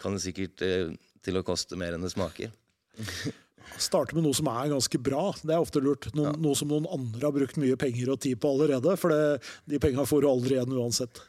kan 0.00 0.16
det 0.16 0.24
sikkert 0.24 0.64
eh, 0.64 0.94
til 1.24 1.40
å 1.40 1.44
koste 1.44 1.76
mer 1.80 1.96
enn 1.96 2.04
det 2.04 2.12
smaker. 2.16 2.52
Starte 3.80 4.16
med 4.16 4.26
noe 4.26 4.36
som 4.36 4.48
er 4.52 4.72
ganske 4.72 4.98
bra. 5.02 5.28
Det 5.42 5.54
er 5.54 5.62
ofte 5.62 5.82
lurt. 5.82 6.08
Noe, 6.16 6.34
noe 6.40 6.58
som 6.58 6.70
noen 6.70 6.88
andre 6.92 7.26
har 7.26 7.34
brukt 7.34 7.60
mye 7.60 7.78
penger 7.80 8.12
og 8.14 8.20
tid 8.24 8.40
på 8.42 8.50
allerede. 8.54 8.96
For 9.00 9.14
det, 9.14 9.54
de 9.70 9.80
penga 9.82 10.06
får 10.08 10.24
du 10.24 10.28
aldri 10.30 10.58
igjen 10.58 10.76
uansett. 10.76 11.22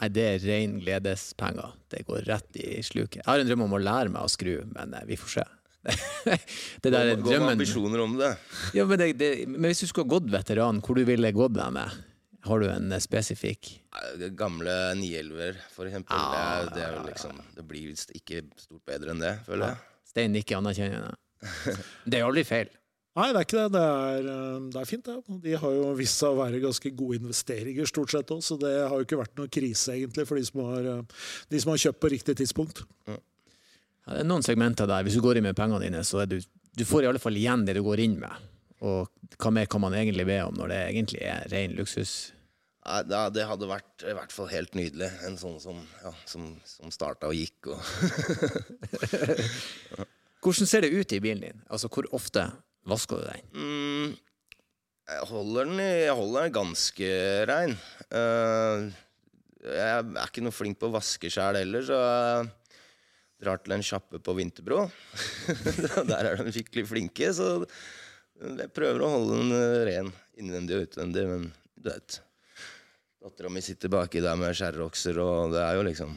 Nei, 0.00 0.08
det 0.12 0.22
er 0.26 0.44
ren 0.48 0.78
gledespenger. 0.80 1.74
Det 1.92 2.04
går 2.08 2.24
rett 2.28 2.60
i 2.60 2.78
sluket. 2.84 3.20
Jeg 3.22 3.28
har 3.28 3.42
en 3.42 3.50
drøm 3.50 3.66
om 3.66 3.76
å 3.76 3.82
lære 3.82 4.12
meg 4.14 4.24
å 4.24 4.30
skru, 4.32 4.54
men 4.72 4.96
eh, 4.96 5.04
vi 5.10 5.18
får 5.20 5.34
se. 5.36 5.44
det 6.82 6.92
der 6.94 7.16
Gå 7.18 7.34
med 7.42 7.56
ambisjoner 7.56 8.04
om 8.04 8.14
det. 8.20 8.32
ja, 8.76 8.86
men, 8.86 9.00
det, 9.00 9.12
det, 9.18 9.30
men 9.50 9.68
hvis 9.68 9.82
du 9.82 9.88
skulle 9.90 10.06
ha 10.06 10.14
gått 10.14 10.30
veteran, 10.32 10.80
hvor 10.82 10.98
du 10.98 11.04
ville 11.06 11.34
gått 11.36 11.56
deg 11.58 11.74
med? 11.76 12.02
Har 12.42 12.62
du 12.62 12.66
en 12.72 12.90
eh, 12.90 13.02
spesifikk? 13.02 13.74
Gamle 14.38 14.74
911-er, 14.98 15.60
for 15.74 15.90
eksempel. 15.90 16.18
det, 16.18 16.42
er, 16.42 16.70
det, 16.72 16.86
er 16.88 17.00
liksom, 17.10 17.42
det 17.58 17.66
blir 17.68 17.92
ikke 17.92 18.46
stort 18.58 18.82
bedre 18.88 19.14
enn 19.14 19.22
det, 19.22 19.36
føler 19.46 19.70
jeg. 19.74 19.82
Stein 20.12 20.34
nikker 20.34 20.58
anerkjennende. 20.58 21.14
Det 22.08 22.18
er 22.18 22.26
aldri 22.26 22.44
feil. 22.46 22.70
Nei, 23.12 23.26
det 23.28 23.42
er 23.42 23.44
ikke 23.44 23.58
det. 23.58 23.72
Det 23.74 23.82
er, 23.84 24.28
eh, 24.32 24.68
det 24.72 24.78
er 24.80 24.88
fint, 24.88 25.08
det. 25.08 25.38
De 25.44 25.56
har 25.60 25.74
jo 25.76 25.88
vist 25.98 26.22
seg 26.22 26.32
å 26.32 26.38
være 26.38 26.62
ganske 26.62 26.92
gode 26.96 27.18
investeringer 27.20 27.88
stort 27.90 28.14
sett 28.14 28.30
òg, 28.32 28.40
så 28.44 28.56
det 28.60 28.72
har 28.78 28.94
jo 28.96 29.04
ikke 29.04 29.20
vært 29.20 29.34
noen 29.36 29.52
krise 29.52 29.98
egentlig 29.98 30.24
for 30.28 30.40
de 30.40 30.46
som 30.48 30.62
har, 30.64 30.88
eh, 30.94 31.26
de 31.52 31.60
som 31.60 31.74
har 31.74 31.82
kjøpt 31.84 32.00
på 32.00 32.12
riktig 32.14 32.38
tidspunkt. 32.40 32.80
Ja, 33.10 33.18
det 34.14 34.22
er 34.22 34.30
noen 34.30 34.46
segmenter 34.46 34.88
der. 34.88 35.04
Hvis 35.04 35.18
du 35.18 35.24
går 35.24 35.38
inn 35.38 35.44
med 35.44 35.58
pengene 35.58 35.82
dine, 35.84 36.00
så 36.08 36.22
er 36.24 36.30
du, 36.30 36.38
du 36.40 36.84
får 36.88 37.04
i 37.04 37.10
alle 37.12 37.20
fall 37.22 37.36
igjen 37.36 37.66
det 37.68 37.76
du 37.76 37.82
går 37.84 38.00
inn 38.00 38.16
med. 38.22 38.48
Og 38.82 39.12
hva 39.36 39.52
mer 39.52 39.68
kan 39.70 39.84
man 39.84 39.94
egentlig 39.94 40.26
be 40.26 40.40
om 40.42 40.56
når 40.56 40.72
det 40.72 40.80
egentlig 40.88 41.20
er 41.28 41.44
ren 41.52 41.76
luksus? 41.76 42.32
Ja, 42.82 43.28
det 43.30 43.44
hadde 43.46 43.68
vært 43.70 44.02
i 44.08 44.16
hvert 44.16 44.32
fall 44.34 44.48
helt 44.50 44.72
nydelig. 44.74 45.12
En 45.28 45.36
sånn 45.38 45.60
som, 45.62 45.84
ja, 46.00 46.10
som, 46.26 46.48
som 46.66 46.90
starta 46.90 47.28
og 47.28 47.36
gikk. 47.36 47.68
Og 47.70 47.78
Hvordan 50.42 50.68
ser 50.68 50.82
det 50.82 50.90
ut 50.90 51.14
i 51.14 51.20
bilen 51.22 51.44
din? 51.44 51.62
Altså, 51.70 51.90
hvor 51.92 52.08
ofte 52.16 52.48
vasker 52.88 53.20
du 53.20 53.28
den? 53.28 53.44
mm, 53.54 54.14
jeg, 55.12 55.28
holder 55.30 55.68
den, 55.70 55.82
jeg 55.82 56.16
holder 56.18 56.48
den 56.48 56.56
ganske 56.56 57.12
rein. 57.50 57.76
Uh, 58.10 58.90
jeg 59.62 59.86
er 59.86 60.26
ikke 60.26 60.42
noe 60.42 60.54
flink 60.54 60.80
på 60.80 60.90
å 60.90 60.96
vaske 60.96 61.30
sjæl 61.30 61.60
heller, 61.60 61.86
så 61.86 62.00
jeg 62.00 62.50
drar 63.44 63.62
til 63.62 63.76
en 63.76 63.86
sjappe 63.86 64.18
på 64.22 64.34
Vinterbro. 64.38 64.84
Der 66.10 66.32
er 66.32 66.42
de 66.42 66.54
skikkelig 66.54 66.88
flinke, 66.90 67.30
så 67.34 67.54
jeg 68.42 68.70
prøver 68.74 69.04
å 69.04 69.10
holde 69.12 69.38
den 69.38 69.54
eh, 69.54 69.80
ren 69.86 70.08
innvendig 70.40 70.74
og 70.74 70.86
utvendig, 70.88 71.22
men 71.28 71.48
du 71.78 71.90
vet 71.92 72.18
Dattera 73.22 73.52
mi 73.54 73.60
sitter 73.62 73.92
baki 73.92 74.18
der 74.18 74.34
med 74.34 74.56
skjærrokser, 74.58 75.18
og 75.22 75.52
det 75.54 75.60
er 75.62 75.76
jo 75.78 75.84
liksom 75.86 76.16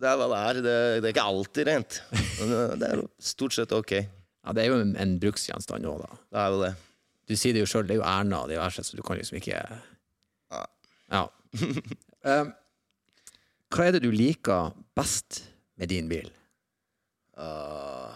Det 0.00 0.08
er 0.08 0.16
hva 0.16 0.26
det 0.32 0.38
er. 0.40 0.60
Det, 0.64 0.76
det 1.02 1.08
er 1.10 1.12
ikke 1.14 1.26
alltid 1.28 1.68
rent. 1.68 1.98
Men 2.40 2.52
det- 2.54 2.78
det 2.80 2.88
er 2.94 3.02
stort 3.20 3.52
sett 3.56 3.72
ok. 3.76 3.92
Ja, 4.00 4.54
det 4.56 4.62
er 4.64 4.70
jo 4.72 4.78
en, 4.80 4.94
en 4.96 5.18
bruksgjenstand 5.20 5.84
òg, 5.84 6.00
da. 6.06 6.16
Det 6.32 6.40
er 6.40 6.54
jo 6.54 6.60
det. 6.62 6.70
Du 7.28 7.34
sier 7.36 7.52
det 7.54 7.60
jo 7.62 7.68
sjøl, 7.68 7.84
det 7.86 7.94
er 7.98 8.00
jo 8.00 8.06
Erna 8.08 8.38
og 8.42 8.48
diverse, 8.50 8.82
så 8.82 8.96
du 8.96 9.02
kan 9.06 9.18
liksom 9.20 9.36
ikke 9.38 9.58
Ja. 9.60 10.62
Ja. 11.12 11.26
Um, 12.24 12.52
hva 13.74 13.84
er 13.86 13.92
det 13.98 14.02
du 14.06 14.10
liker 14.14 14.72
best 14.98 15.42
med 15.78 15.92
din 15.92 16.08
bil? 16.10 16.30
Uh, 17.38 18.10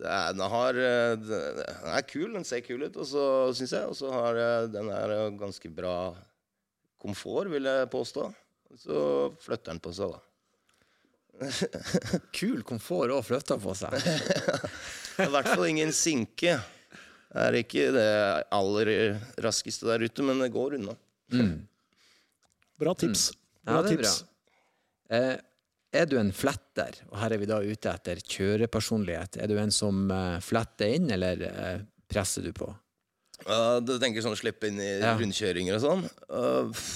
det 0.00 0.08
er, 0.10 0.32
den, 0.36 0.42
har, 0.52 0.76
eh, 0.76 1.14
den 1.16 1.92
er 1.96 2.02
kul, 2.08 2.32
den 2.34 2.44
ser 2.44 2.60
kul 2.66 2.82
ut, 2.84 2.96
og 3.00 3.06
så 3.08 3.22
syns 3.56 3.72
jeg. 3.72 3.86
Og 3.88 3.96
så 3.96 4.10
har 4.12 4.36
eh, 4.36 4.66
den 4.68 4.90
er 4.92 5.12
eh, 5.14 5.30
ganske 5.40 5.70
bra 5.72 5.94
komfort, 7.00 7.48
vil 7.52 7.64
jeg 7.68 7.88
påstå. 7.92 8.26
Så 8.82 8.98
flytter 9.40 9.72
den 9.72 9.80
på 9.80 9.94
seg, 9.96 10.12
da. 10.12 10.20
Kul 12.38 12.62
komfort 12.66 13.12
òg 13.14 13.24
flytta 13.28 13.58
på 13.60 13.74
seg. 13.76 13.96
I 15.24 15.28
hvert 15.32 15.50
fall 15.52 15.66
ingen 15.70 15.92
sinke. 15.96 16.56
Det 17.36 17.42
er 17.50 17.58
ikke 17.58 17.90
det 17.92 18.08
aller 18.54 18.90
raskeste 19.44 19.88
der 19.88 20.04
ute, 20.06 20.24
men 20.24 20.40
det 20.40 20.52
går 20.54 20.78
unna. 20.78 20.94
Bra 22.80 22.94
tips. 22.96 23.30
Ja, 23.66 23.80
Bra 23.80 23.82
det 23.84 23.96
er 23.96 24.02
bra. 24.04 24.14
Eh, 25.16 25.34
er 25.96 26.08
du 26.10 26.16
en 26.20 26.32
fletter, 26.34 26.98
og 27.10 27.18
her 27.20 27.34
er 27.36 27.40
vi 27.40 27.48
da 27.48 27.58
ute 27.64 27.92
etter 27.92 28.20
kjørepersonlighet, 28.20 29.38
er 29.42 29.50
du 29.52 29.56
en 29.60 29.72
som 29.74 30.06
eh, 30.12 30.38
fletter 30.44 30.96
inn, 30.98 31.10
eller 31.14 31.44
eh, 31.48 31.78
presser 32.10 32.44
du 32.46 32.52
på? 32.56 32.68
Uh, 33.44 33.78
du 33.84 33.98
tenker 34.00 34.24
sånn 34.24 34.36
slippe 34.38 34.70
inn 34.70 34.78
i 34.80 34.94
Ja. 34.96 35.12
rundkjøringer 35.20 35.76
og 35.76 35.82
sånn? 35.82 36.04
Uh, 36.32 36.86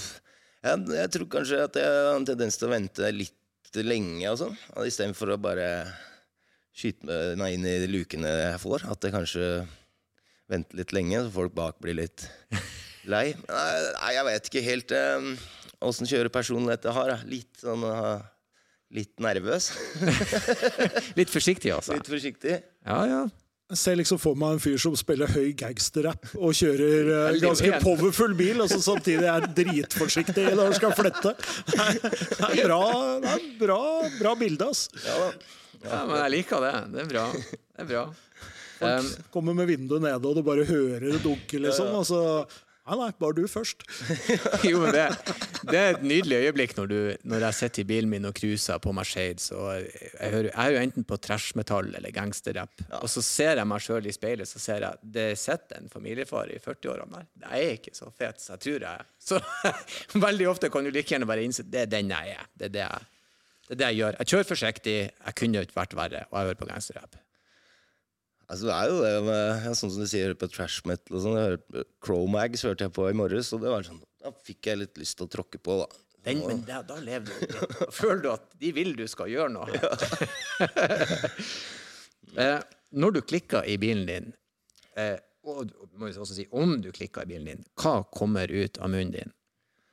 jeg, 0.65 0.87
jeg 0.97 1.11
tror 1.17 1.27
kanskje 1.37 1.59
at 1.67 1.77
jeg 1.77 1.91
har 1.99 2.15
en 2.17 2.25
tendens 2.29 2.57
til 2.57 2.69
å 2.69 2.73
vente 2.73 3.11
litt 3.13 3.37
lenge 3.85 4.31
og 4.31 4.39
sånn. 4.41 4.57
Istedenfor 4.87 5.35
å 5.35 5.41
bare 5.41 5.69
skyte 6.77 7.37
meg 7.39 7.57
inn 7.57 7.67
i 7.69 7.77
de 7.83 7.91
lukene 7.91 8.31
jeg 8.31 8.63
får. 8.63 8.87
At 8.91 9.05
jeg 9.05 9.15
kanskje 9.15 9.47
venter 10.51 10.81
litt 10.81 10.95
lenge, 10.97 11.23
så 11.23 11.35
folk 11.35 11.55
bak 11.55 11.79
blir 11.83 11.99
litt 12.01 12.27
lei. 13.13 13.31
Nei, 13.35 13.71
nei, 13.95 14.13
jeg 14.17 14.29
vet 14.31 14.51
ikke 14.51 14.67
helt 14.67 14.95
åssen 14.97 16.09
um, 16.09 16.13
kjørepersonlighet 16.13 16.91
jeg 16.91 16.99
har. 16.99 17.17
Litt 17.31 17.65
sånn 17.65 17.87
uh, 17.87 18.19
Litt 18.91 19.21
nervøs. 19.23 19.69
Litt 21.19 21.31
forsiktig, 21.31 21.71
altså. 21.71 21.95
Litt 21.95 22.09
forsiktig. 22.11 22.57
Ja, 22.83 22.97
ja. 23.07 23.21
Jeg 23.71 23.79
ser 23.79 24.01
liksom 24.01 24.19
for 24.19 24.39
meg 24.39 24.57
en 24.57 24.63
fyr 24.63 24.81
som 24.83 24.97
spiller 24.99 25.31
høy 25.31 25.53
gangsterrap 25.59 26.33
og 26.35 26.57
kjører 26.59 27.13
uh, 27.31 27.39
ganske 27.43 27.79
powerful 27.85 28.35
bil, 28.39 28.65
og 28.65 28.73
så 28.73 28.81
samtidig 28.83 29.29
er 29.31 29.47
dritforsiktig 29.55 30.49
når 30.51 30.73
han 30.73 30.77
skal 30.81 30.97
flette. 30.99 31.37
Det 31.71 32.51
er 32.51 32.67
bra, 32.67 32.83
det 33.23 33.33
er 33.37 33.49
bra, 33.63 33.81
bra 34.19 34.35
bilde, 34.41 34.71
ass. 34.73 34.89
Ja 35.07 35.31
ja, 35.81 36.01
men 36.07 36.19
jeg 36.19 36.33
liker 36.37 36.65
det. 36.65 36.73
Det 36.93 37.05
er 37.05 37.09
bra. 37.09 37.27
Det 37.31 37.85
er 37.85 37.89
bra. 37.89 38.03
Um, 38.81 39.07
Kommer 39.33 39.57
med 39.57 39.69
vinduet 39.69 40.03
nede, 40.05 40.21
og 40.21 40.37
du 40.37 40.43
bare 40.45 40.67
hører 40.69 41.07
det 41.07 41.23
dunke, 41.25 41.61
liksom. 41.61 41.95
Og 41.97 42.05
så 42.09 42.21
Nei, 42.91 42.97
nei, 42.99 43.11
bare 43.23 43.37
du 43.39 43.45
først. 43.47 43.85
jo, 44.67 44.81
men 44.83 44.91
det, 44.97 45.05
det 45.71 45.79
er 45.79 45.93
et 45.93 46.03
nydelig 46.03 46.41
øyeblikk 46.49 46.73
når, 46.75 46.89
du, 46.91 46.97
når 47.31 47.45
jeg 47.47 47.59
sitter 47.61 47.85
i 47.85 47.87
bilen 47.87 48.11
min 48.11 48.27
og 48.27 48.35
cruiser 48.35 48.81
på 48.83 48.95
Mercedes. 48.97 49.53
Og 49.55 49.69
jeg, 49.77 50.33
hører, 50.33 50.49
jeg 50.49 50.57
er 50.65 50.75
jo 50.75 50.81
enten 50.89 51.07
på 51.07 51.21
trashmetall 51.23 51.93
eller 51.95 52.11
gangsterrapp. 52.17 52.83
Og 52.99 53.07
så 53.13 53.23
ser 53.23 53.63
jeg 53.63 53.71
meg 53.71 53.85
sjøl 53.85 54.11
i 54.11 54.17
speilet 54.17 54.51
så 54.51 54.59
ser 54.63 54.89
jeg 54.89 55.13
det 55.19 55.29
sitter 55.39 55.79
en 55.79 55.93
familiefar 55.93 56.51
i 56.51 56.59
40-årene 56.59 57.23
der. 57.23 57.31
Jeg 57.47 57.71
er 57.71 57.79
ikke 57.79 57.95
så 57.95 58.11
fet 58.11 58.43
som 58.43 58.57
jeg 58.57 58.67
tror 58.67 58.89
jeg 58.89 58.91
er. 58.91 59.09
Så 59.23 59.41
veldig 60.27 60.51
ofte 60.51 60.75
kan 60.75 60.83
du 60.83 60.91
like 60.91 61.15
gjerne 61.15 61.31
bare 61.31 61.47
innse 61.47 61.69
det 61.71 61.85
er 61.87 61.95
den 61.95 62.11
jeg 62.11 62.37
er. 62.41 62.53
Det 62.59 62.73
er 62.73 62.77
det 62.81 62.87
jeg, 62.89 63.11
det 63.69 63.77
er 63.77 63.85
det 63.85 63.91
jeg 63.93 64.03
gjør. 64.03 64.19
Jeg 64.19 64.35
kjører 64.35 64.53
forsiktig, 64.55 65.01
jeg 65.15 65.39
kunne 65.39 65.67
ikke 65.69 65.79
vært 65.79 66.01
verre, 66.03 66.27
og 66.33 66.41
jeg 66.41 66.51
hører 66.51 66.65
på 66.65 66.73
gangsterrapp. 66.75 67.21
Altså, 68.51 68.67
det 68.67 68.75
er 68.75 68.91
jo 68.91 69.01
det 69.05 69.11
med 69.29 69.67
Sånn 69.79 69.93
som 69.95 70.03
du 70.03 70.11
sier 70.11 70.35
på 70.39 70.49
trash 70.51 70.83
metal 70.89 71.19
og 71.19 71.23
sånn. 71.23 71.85
Cro-Mags 72.03 72.65
hørte 72.67 72.89
jeg 72.89 72.95
på 72.97 73.07
i 73.07 73.17
morges, 73.17 73.53
og 73.55 73.63
det 73.63 73.71
var 73.73 73.87
sånn 73.87 74.01
Da 74.23 74.33
fikk 74.47 74.73
jeg 74.73 74.81
litt 74.83 74.99
lyst 75.01 75.19
til 75.21 75.29
å 75.29 75.33
tråkke 75.39 75.61
på, 75.63 75.83
da. 75.85 75.89
Den, 76.27 76.43
men 76.45 76.61
da, 76.69 76.83
da 76.85 76.99
lever 77.01 77.31
du. 77.31 77.55
Da 77.79 77.89
føler 77.95 78.21
du 78.27 78.29
at 78.35 78.51
de 78.61 78.73
vil 78.77 78.93
du 78.99 79.07
skal 79.09 79.31
gjøre 79.33 79.55
noe. 79.55 79.79
eh, 82.45 82.59
når 82.93 83.15
du 83.17 83.21
klikker 83.25 83.65
i 83.65 83.79
bilen 83.81 84.05
din, 84.09 84.27
eh, 85.01 85.17
og 85.49 85.71
må 85.97 86.11
jo 86.11 86.21
også 86.27 86.37
si 86.37 86.45
om 86.53 86.75
du 86.85 86.91
klikker 86.93 87.25
i 87.25 87.31
bilen 87.31 87.49
din, 87.49 87.63
hva 87.81 88.03
kommer 88.13 88.53
ut 88.53 88.77
av 88.83 88.93
munnen 88.93 89.15
din? 89.15 89.33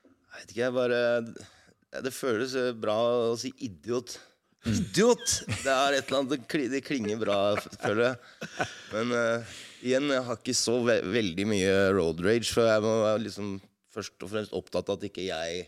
Jeg 0.04 0.42
vet 0.42 0.52
ikke, 0.52 0.66
jeg 0.66 0.76
bare 0.76 2.02
Det 2.04 2.12
føles 2.14 2.58
bra 2.78 2.98
å 3.32 3.38
si 3.40 3.54
idiot. 3.64 4.18
Idiot! 4.66 5.24
Det 5.62 5.72
er 5.72 5.98
et 5.98 6.10
eller 6.10 6.24
annet 6.24 6.50
Det, 6.74 6.82
klinger 6.86 7.20
bra, 7.22 7.38
føler 7.78 8.04
jeg. 8.10 8.68
Men 8.92 9.14
uh, 9.14 9.56
igjen, 9.86 10.10
jeg 10.12 10.26
har 10.28 10.42
ikke 10.42 10.58
så 10.58 10.80
ve 10.88 11.00
veldig 11.06 11.48
mye 11.48 11.74
road 11.96 12.22
rage, 12.26 12.50
for 12.52 12.68
jeg 12.68 12.84
må 12.84 12.94
være 13.06 13.24
liksom 13.28 13.56
først 13.94 14.26
og 14.26 14.34
fremst 14.34 14.56
opptatt 14.58 14.90
av 14.92 15.00
at 15.00 15.08
ikke 15.08 15.30
jeg 15.30 15.64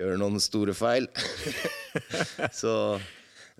gjør 0.00 0.18
noen 0.20 0.40
store 0.42 0.74
feil. 0.76 1.08
så 2.62 2.74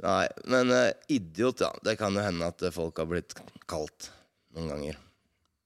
Nei. 0.01 0.25
Men 0.49 0.73
uh, 0.73 0.89
idiot, 1.13 1.61
ja. 1.61 1.71
Det 1.85 1.97
kan 2.01 2.15
jo 2.17 2.25
hende 2.25 2.49
at 2.49 2.63
eh, 2.65 2.73
folk 2.73 2.97
har 3.03 3.09
blitt 3.11 3.35
kalt 3.69 4.11
noen 4.57 4.71
ganger. 4.73 5.01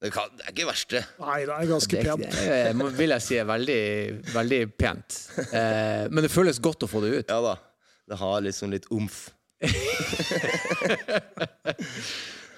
Det, 0.03 0.11
kan, 0.13 0.33
det 0.37 0.45
er 0.45 0.53
ikke 0.53 0.67
verst, 0.69 0.91
det. 0.91 1.05
Nei, 1.23 1.37
det 1.47 1.55
er 1.55 1.69
ganske 1.71 2.01
pent. 2.01 2.25
det 2.25 2.49
det, 2.51 2.73
det, 2.75 2.89
vil 2.99 3.15
jeg 3.15 3.25
si 3.25 3.39
er 3.41 3.47
veldig, 3.49 3.85
veldig 4.35 4.59
pent. 4.75 5.21
Uh, 5.39 6.11
men 6.11 6.27
det 6.27 6.33
føles 6.35 6.59
godt 6.63 6.85
å 6.85 6.91
få 6.91 7.05
det 7.05 7.13
ut. 7.15 7.31
Ja 7.31 7.39
da. 7.47 7.55
Det 8.11 8.17
har 8.21 8.41
liksom 8.45 8.73
litt 8.75 8.87
omf. 8.93 9.31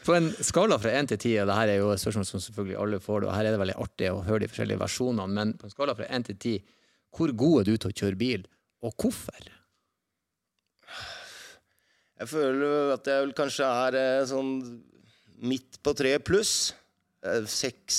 På 0.07 0.15
en 0.15 0.29
skala 0.45 0.79
fra 0.79 0.93
én 0.95 1.09
til 1.11 1.19
ti, 1.19 1.33
og 1.43 1.49
det 1.50 1.57
her 1.59 1.69
er 1.73 1.79
jo 1.81 1.91
et 1.91 1.99
spørsmål 2.03 2.26
som 2.29 2.43
selvfølgelig 2.43 2.79
alle 2.79 2.99
får, 3.03 3.21
det, 3.23 3.29
og 3.29 3.35
her 3.35 3.49
er 3.49 3.53
det 3.55 3.62
veldig 3.62 3.79
artig 3.83 4.11
å 4.12 4.23
høre 4.26 4.45
de 4.45 4.49
forskjellige 4.53 4.83
versjonene, 4.85 5.35
men 5.35 5.55
på 5.59 5.67
en 5.67 5.75
skala 5.75 5.97
fra 5.99 6.07
én 6.15 6.26
til 6.26 6.37
ti, 6.38 6.55
hvor 7.17 7.33
god 7.35 7.55
er 7.61 7.65
du 7.67 7.75
til 7.75 7.91
å 7.91 7.97
kjøre 8.03 8.21
bil, 8.21 8.43
og 8.87 8.95
hvorfor? 9.03 9.41
Jeg 12.17 12.31
føler 12.31 12.95
at 12.95 13.11
jeg 13.11 13.25
vel 13.25 13.35
kanskje 13.37 13.67
er 13.67 13.99
eh, 14.00 14.29
sånn 14.31 14.53
midt 15.45 15.81
på 15.85 15.93
tre 15.99 16.15
pluss. 16.23 16.53
Eh, 17.26 17.45
Seks, 17.50 17.99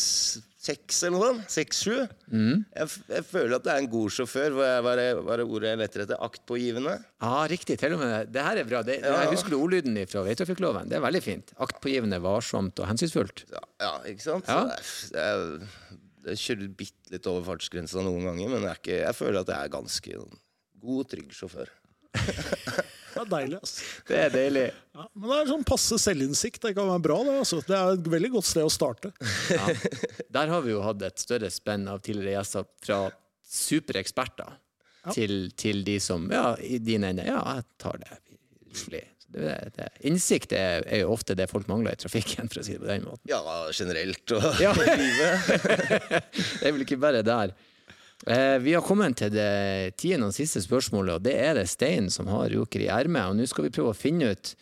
seks 0.67 0.99
eller 1.07 1.15
noe 1.15 1.29
sånt. 1.31 1.51
Seks-sju. 1.53 1.95
Jeg, 2.31 2.91
jeg 3.13 3.25
føler 3.27 3.57
at 3.57 3.65
det 3.65 3.73
er 3.73 3.83
en 3.83 3.89
god 3.91 4.13
sjåfør. 4.13 4.57
Hva 4.57 4.67
er, 4.69 4.81
hva 4.85 4.95
er, 5.01 5.21
hva 5.23 5.35
er 5.37 5.43
ordet 5.45 5.71
jeg 5.71 5.81
leter 5.81 6.03
etter? 6.05 6.21
Aktpågivende? 6.27 6.95
Ja, 7.23 7.33
riktig. 7.51 7.79
Til 7.81 7.95
og 7.97 8.03
med 8.03 8.33
det. 8.35 8.43
Her 8.47 8.61
er 8.61 8.69
bra. 8.69 8.83
Det, 8.87 8.99
Jeg 9.03 9.31
husker 9.33 9.57
ordlyden 9.57 9.99
fra 10.11 10.25
veitrafikkloven. 10.27 10.91
Det 10.91 10.99
er 10.99 11.05
veldig 11.07 11.23
fint. 11.23 11.53
Aktpågivende, 11.67 12.19
varsomt 12.23 12.83
og 12.83 12.91
hensynsfullt. 12.91 13.45
Ja, 13.53 13.63
ja 13.83 13.93
ikke 14.11 14.27
sant? 14.27 14.51
Ja. 14.51 14.67
Er, 14.67 15.23
er, 15.23 15.97
jeg 16.27 16.43
kjører 16.43 16.75
bitte 16.83 17.15
litt 17.15 17.27
over 17.31 17.45
fartsgrensa 17.53 18.03
noen 18.03 18.27
ganger, 18.27 18.51
men 18.51 18.67
jeg, 18.67 18.81
ikke, 18.81 18.99
jeg 19.05 19.17
føler 19.17 19.41
at 19.41 19.51
jeg 19.53 19.69
er 19.69 19.73
ganske 19.77 20.21
god, 20.83 21.03
trygg 21.13 21.35
sjåfør. 21.35 21.71
Det 23.17 23.25
er 23.25 23.31
deilig. 23.33 23.59
Altså. 23.61 23.87
Det 24.07 24.19
er 24.21 24.33
deilig. 24.33 24.65
Ja, 24.97 25.07
men 25.13 25.31
det 25.31 25.39
er 25.39 25.49
sånn 25.51 25.65
passe 25.67 25.99
selvinnsikt. 26.01 26.61
Det 26.63 26.73
kan 26.77 26.89
være 26.91 27.03
bra. 27.07 27.17
Det, 27.27 27.35
altså. 27.43 27.59
det 27.67 27.77
er 27.77 27.97
et 27.97 28.11
veldig 28.15 28.31
godt 28.37 28.49
sted 28.49 28.67
å 28.67 28.71
starte. 28.73 29.11
Ja. 29.53 29.67
Der 30.37 30.53
har 30.53 30.63
vi 30.65 30.73
jo 30.73 30.83
hatt 30.85 31.03
et 31.07 31.21
større 31.21 31.51
spenn 31.53 31.87
av 31.91 32.01
tidligere 32.05 32.37
gjester, 32.39 32.69
fra 32.85 33.01
supereksperter 33.47 34.55
til, 35.15 35.51
til 35.55 35.83
de 35.87 35.99
som 36.03 36.25
Ja, 36.33 36.51
i 36.59 36.79
din 36.83 37.05
ende. 37.07 37.25
Ja, 37.27 37.41
jeg 37.57 37.67
tar 37.81 38.01
det. 38.03 38.17
Det, 39.27 39.53
det, 39.75 39.87
innsikt 40.07 40.53
er, 40.55 40.85
er 40.87 41.01
jo 41.03 41.11
ofte 41.11 41.35
det 41.35 41.49
folk 41.51 41.67
mangler 41.67 41.97
i 41.97 41.99
trafikken, 41.99 42.47
for 42.47 42.61
å 42.61 42.65
si 42.65 42.77
det 42.77 42.81
på 42.83 42.87
den 42.87 43.03
måten. 43.07 43.23
Ja, 43.27 43.41
generelt 43.75 44.33
og 44.35 44.61
Ja. 44.63 44.71
livet. 44.77 45.49
Det 46.61 46.69
er 46.69 46.71
vel 46.73 46.85
ikke 46.85 46.99
bare 47.01 47.23
der. 47.27 47.53
Eh, 48.25 48.57
vi 48.63 48.73
har 48.73 48.81
kommet 48.85 49.19
til 49.19 49.29
det 49.35 49.97
tiende 50.01 50.31
og 50.31 50.35
siste 50.35 50.63
spørsmålet, 50.63 51.19
og 51.19 51.25
det 51.27 51.35
er 51.37 51.59
det 51.59 51.67
Stein 51.69 52.09
som 52.13 52.29
har 52.31 52.53
joker 52.53 52.81
i 52.81 52.89
ermet. 52.89 53.29
Og 53.29 53.37
nå 53.37 53.45
skal 53.49 53.67
vi 53.67 53.73
prøve 53.75 53.93
å 53.93 53.97
finne 53.97 54.31
ut 54.33 54.55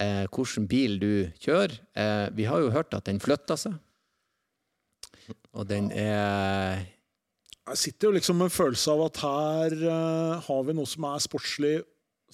eh, 0.00 0.24
hvilken 0.32 0.68
bil 0.70 0.96
du 1.02 1.12
kjører. 1.44 1.76
Eh, 1.92 2.26
vi 2.38 2.48
har 2.48 2.64
jo 2.64 2.72
hørt 2.74 2.96
at 2.96 3.10
den 3.10 3.20
flytter 3.22 3.60
seg. 3.60 3.76
Og 5.54 5.68
den 5.68 5.92
er 5.94 6.82
Jeg 7.64 7.80
sitter 7.80 8.08
jo 8.08 8.16
liksom 8.16 8.40
med 8.40 8.50
en 8.50 8.56
følelse 8.56 8.92
av 8.92 9.04
at 9.06 9.20
her 9.24 9.76
eh, 9.78 10.46
har 10.48 10.64
vi 10.66 10.76
noe 10.76 10.88
som 10.88 11.06
er 11.12 11.22
sportslig 11.24 11.76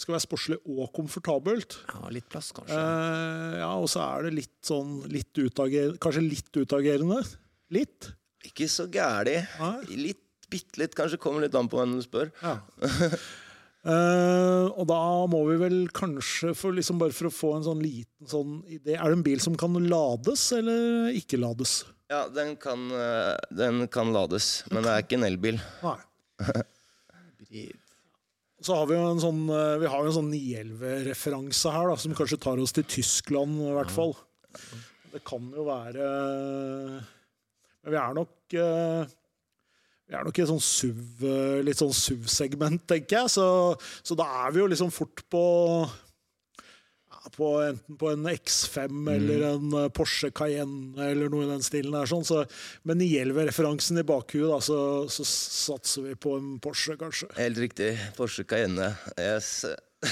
skal 0.01 0.17
være 0.17 0.25
sportslig 0.25 0.57
og 0.65 0.89
komfortabelt. 0.97 1.77
ja, 1.91 2.09
litt 2.15 2.29
plass, 2.33 2.51
kanskje. 2.57 2.77
Eh, 2.77 3.59
ja, 3.61 3.71
og 3.77 3.89
så 3.93 4.03
er 4.07 4.27
det 4.27 4.37
litt 4.39 4.57
sånn 4.65 5.01
litt 5.13 5.37
utagerende 5.37 6.01
Kanskje 6.01 6.25
litt 6.25 6.57
utagerende. 6.57 7.21
Litt. 7.75 8.09
Ikke 8.49 8.69
så 8.73 8.87
gæli. 8.91 9.37
Litt, 9.93 10.25
bitte 10.51 10.83
litt, 10.83 10.97
kanskje. 10.99 11.21
Kommer 11.23 11.47
litt 11.47 11.57
an 11.59 11.71
på 11.71 11.81
hvem 11.81 11.97
du 11.97 12.03
spør. 12.05 12.33
Ja. 12.43 12.59
Uh, 13.81 14.67
og 14.79 14.85
da 14.91 15.01
må 15.31 15.45
vi 15.49 15.61
vel 15.63 15.79
kanskje, 15.97 16.53
for 16.59 16.77
liksom 16.77 17.01
bare 17.01 17.17
for 17.17 17.31
å 17.31 17.35
få 17.35 17.55
en 17.57 17.67
sånn 17.69 17.81
liten 17.81 18.29
sånn 18.29 18.59
idé 18.69 18.99
Er 18.99 19.09
det 19.09 19.17
en 19.17 19.25
bil 19.25 19.41
som 19.41 19.57
kan 19.57 19.73
lades 19.89 20.51
eller 20.59 21.15
ikke 21.17 21.41
lades? 21.41 21.81
Ja, 22.11 22.25
den 22.29 22.57
kan, 22.59 22.91
eh, 22.91 23.37
den 23.55 23.87
kan 23.89 24.11
lades, 24.13 24.65
men 24.71 24.83
det 24.83 24.91
er 24.91 25.05
ikke 25.05 25.15
en 25.21 25.29
elbil. 25.29 25.61
Nei. 25.85 25.99
Så 28.61 28.77
har 28.77 28.89
vi 28.91 28.97
jo 28.97 29.05
en 29.13 29.23
sånn, 29.23 29.45
eh, 29.55 29.79
vi 29.81 29.89
har 29.89 30.03
jo 30.03 30.11
en 30.11 30.17
sånn 30.19 30.33
911-referanse 30.33 31.71
her, 31.73 31.87
da, 31.87 31.95
som 32.03 32.17
kanskje 32.19 32.41
tar 32.43 32.59
oss 32.61 32.75
til 32.75 32.89
Tyskland, 32.91 33.63
i 33.63 33.77
hvert 33.79 33.95
fall. 33.95 34.17
Det 35.15 35.23
kan 35.27 35.47
jo 35.55 35.65
være 35.67 36.05
Men 37.81 37.95
vi 37.95 37.99
er 37.99 38.13
nok 38.19 38.55
eh, 38.59 39.15
Vi 40.11 40.17
er 40.19 40.27
nok 40.27 40.39
i 40.43 40.45
sånn 40.49 40.59
SUV, 40.59 41.21
eh, 41.23 41.59
litt 41.63 41.79
sånn 41.79 41.93
SUV-segment, 41.95 42.83
tenker 42.91 43.21
jeg. 43.21 43.31
Så, 43.37 43.45
så 44.03 44.17
da 44.19 44.27
er 44.43 44.55
vi 44.57 44.59
jo 44.59 44.71
liksom 44.73 44.91
fort 44.91 45.23
på 45.31 45.43
ja, 45.87 47.31
på, 47.37 47.51
enten 47.63 47.99
på 48.01 48.11
en 48.11 48.27
X5 48.33 49.13
eller 49.13 49.45
en 49.53 49.77
eh, 49.85 49.87
Porsche 49.95 50.33
Cayenne 50.35 51.07
eller 51.13 51.31
noe 51.31 51.47
i 51.47 51.53
den 51.53 51.63
stilen. 51.63 51.95
der 51.95 52.11
sånn. 52.11 52.27
så, 52.27 52.43
men 52.83 53.05
i 53.07 53.13
Gjelver-referansen 53.13 54.03
i 54.03 54.07
bakhuet, 54.09 54.51
da, 54.51 54.59
så, 54.59 54.81
så 55.07 55.29
satser 55.31 56.09
vi 56.09 56.17
på 56.19 56.35
en 56.41 56.57
Porsche, 56.65 56.99
kanskje. 56.99 57.31
Helt 57.39 57.63
riktig. 57.63 57.93
Porsche 58.19 58.43
Cayenne. 58.51 58.91
Yes. 59.15 59.61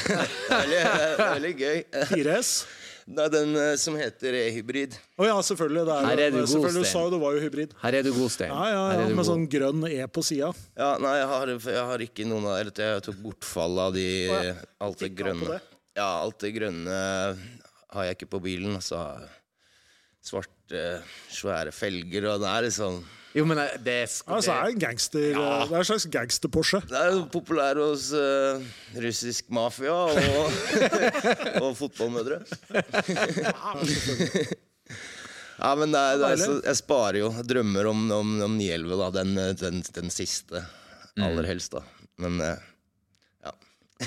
veldig, 0.52 0.84
veldig 1.24 1.56
gøy. 1.58 1.82
4S. 2.14 2.54
Det 3.08 3.22
er 3.24 3.30
den 3.32 3.54
eh, 3.56 3.70
som 3.80 3.94
heter 3.96 4.34
e-hybrid. 4.36 4.92
Å 5.16 5.24
ja, 5.24 5.36
selvfølgelig. 5.40 5.84
Det 5.88 5.94
er, 5.96 6.06
Her 6.10 6.20
er 6.26 6.32
du 6.34 6.36
god, 6.42 6.48
selvfølgelig, 6.52 6.82
Du 6.82 6.84
Sten. 6.84 6.92
sa 6.92 7.04
jo 7.06 7.12
det 7.14 7.20
var 7.22 7.36
jo 7.38 7.40
hybrid. 7.46 7.70
Her 7.80 7.96
er 7.96 8.04
du 8.04 8.10
god, 8.12 8.32
Stein. 8.34 8.50
Ja, 8.52 8.66
ja, 8.68 8.82
Her 8.90 8.98
ja, 8.98 8.98
er 9.00 9.08
du 9.08 9.14
Med 9.14 9.22
god. 9.22 9.28
sånn 9.30 9.46
grønn 9.54 9.86
E 9.88 10.08
på 10.12 10.24
sida. 10.28 10.50
Ja, 10.76 10.90
nei, 11.00 11.14
jeg 11.16 11.30
har, 11.32 11.52
jeg 11.72 11.86
har 11.92 12.04
ikke 12.04 12.26
noen 12.28 12.48
av 12.50 12.58
Eller 12.60 12.82
jeg 12.84 13.04
tok 13.08 13.22
bortfall 13.24 13.80
av 13.86 13.96
de 13.96 14.04
Å 14.28 14.42
ja. 14.50 14.54
alt 14.84 15.00
det 15.00 15.08
Fikk 15.08 15.14
av 15.14 15.16
på 15.16 15.24
grønne. 15.24 15.56
det. 15.56 15.80
Ja, 16.02 16.08
alt 16.26 16.38
det 16.44 16.52
grønne 16.58 16.98
har 17.96 18.04
jeg 18.10 18.18
ikke 18.18 18.30
på 18.36 18.42
bilen. 18.44 18.76
Altså 18.76 19.00
svarte, 20.28 20.82
svære 21.32 21.72
felger, 21.72 22.26
og 22.34 22.42
det 22.44 22.50
er 22.52 22.66
liksom 22.68 23.00
Jo, 23.36 23.44
men 23.44 23.58
det, 23.60 23.66
det, 23.84 23.96
altså, 24.24 24.50
det 24.50 24.56
er 24.56 24.70
en 24.72 24.80
gangster 24.80 25.20
Det 25.20 25.42
er 25.44 25.74
en 25.76 25.84
slags 25.84 26.06
gangster-Porsche. 26.12 26.80
Det 26.88 26.96
er 26.96 27.10
jo 27.12 27.26
populær 27.32 27.76
hos 27.82 28.08
uh, 28.16 28.62
russisk 29.04 29.50
mafia 29.52 29.92
og, 29.92 30.16
og 31.66 31.76
fotballmødre. 31.76 32.40
ja, 35.58 35.74
men 35.76 35.92
det 35.92 36.00
er, 36.00 36.16
det 36.22 36.32
er 36.32 36.40
så, 36.40 36.56
jeg 36.64 36.80
sparer 36.80 37.20
jo. 37.20 37.30
Jeg 37.36 37.48
drømmer 37.52 37.92
om, 37.92 38.08
om, 38.16 38.34
om 38.48 38.56
911, 38.56 38.96
da. 39.02 39.10
Den, 39.20 39.30
den, 39.60 39.84
den 40.00 40.14
siste. 40.14 40.64
Aller 41.18 41.52
helst, 41.52 41.76
da. 41.76 41.84
Men 42.24 42.40
uh, 42.40 42.56
ja. 43.44 43.52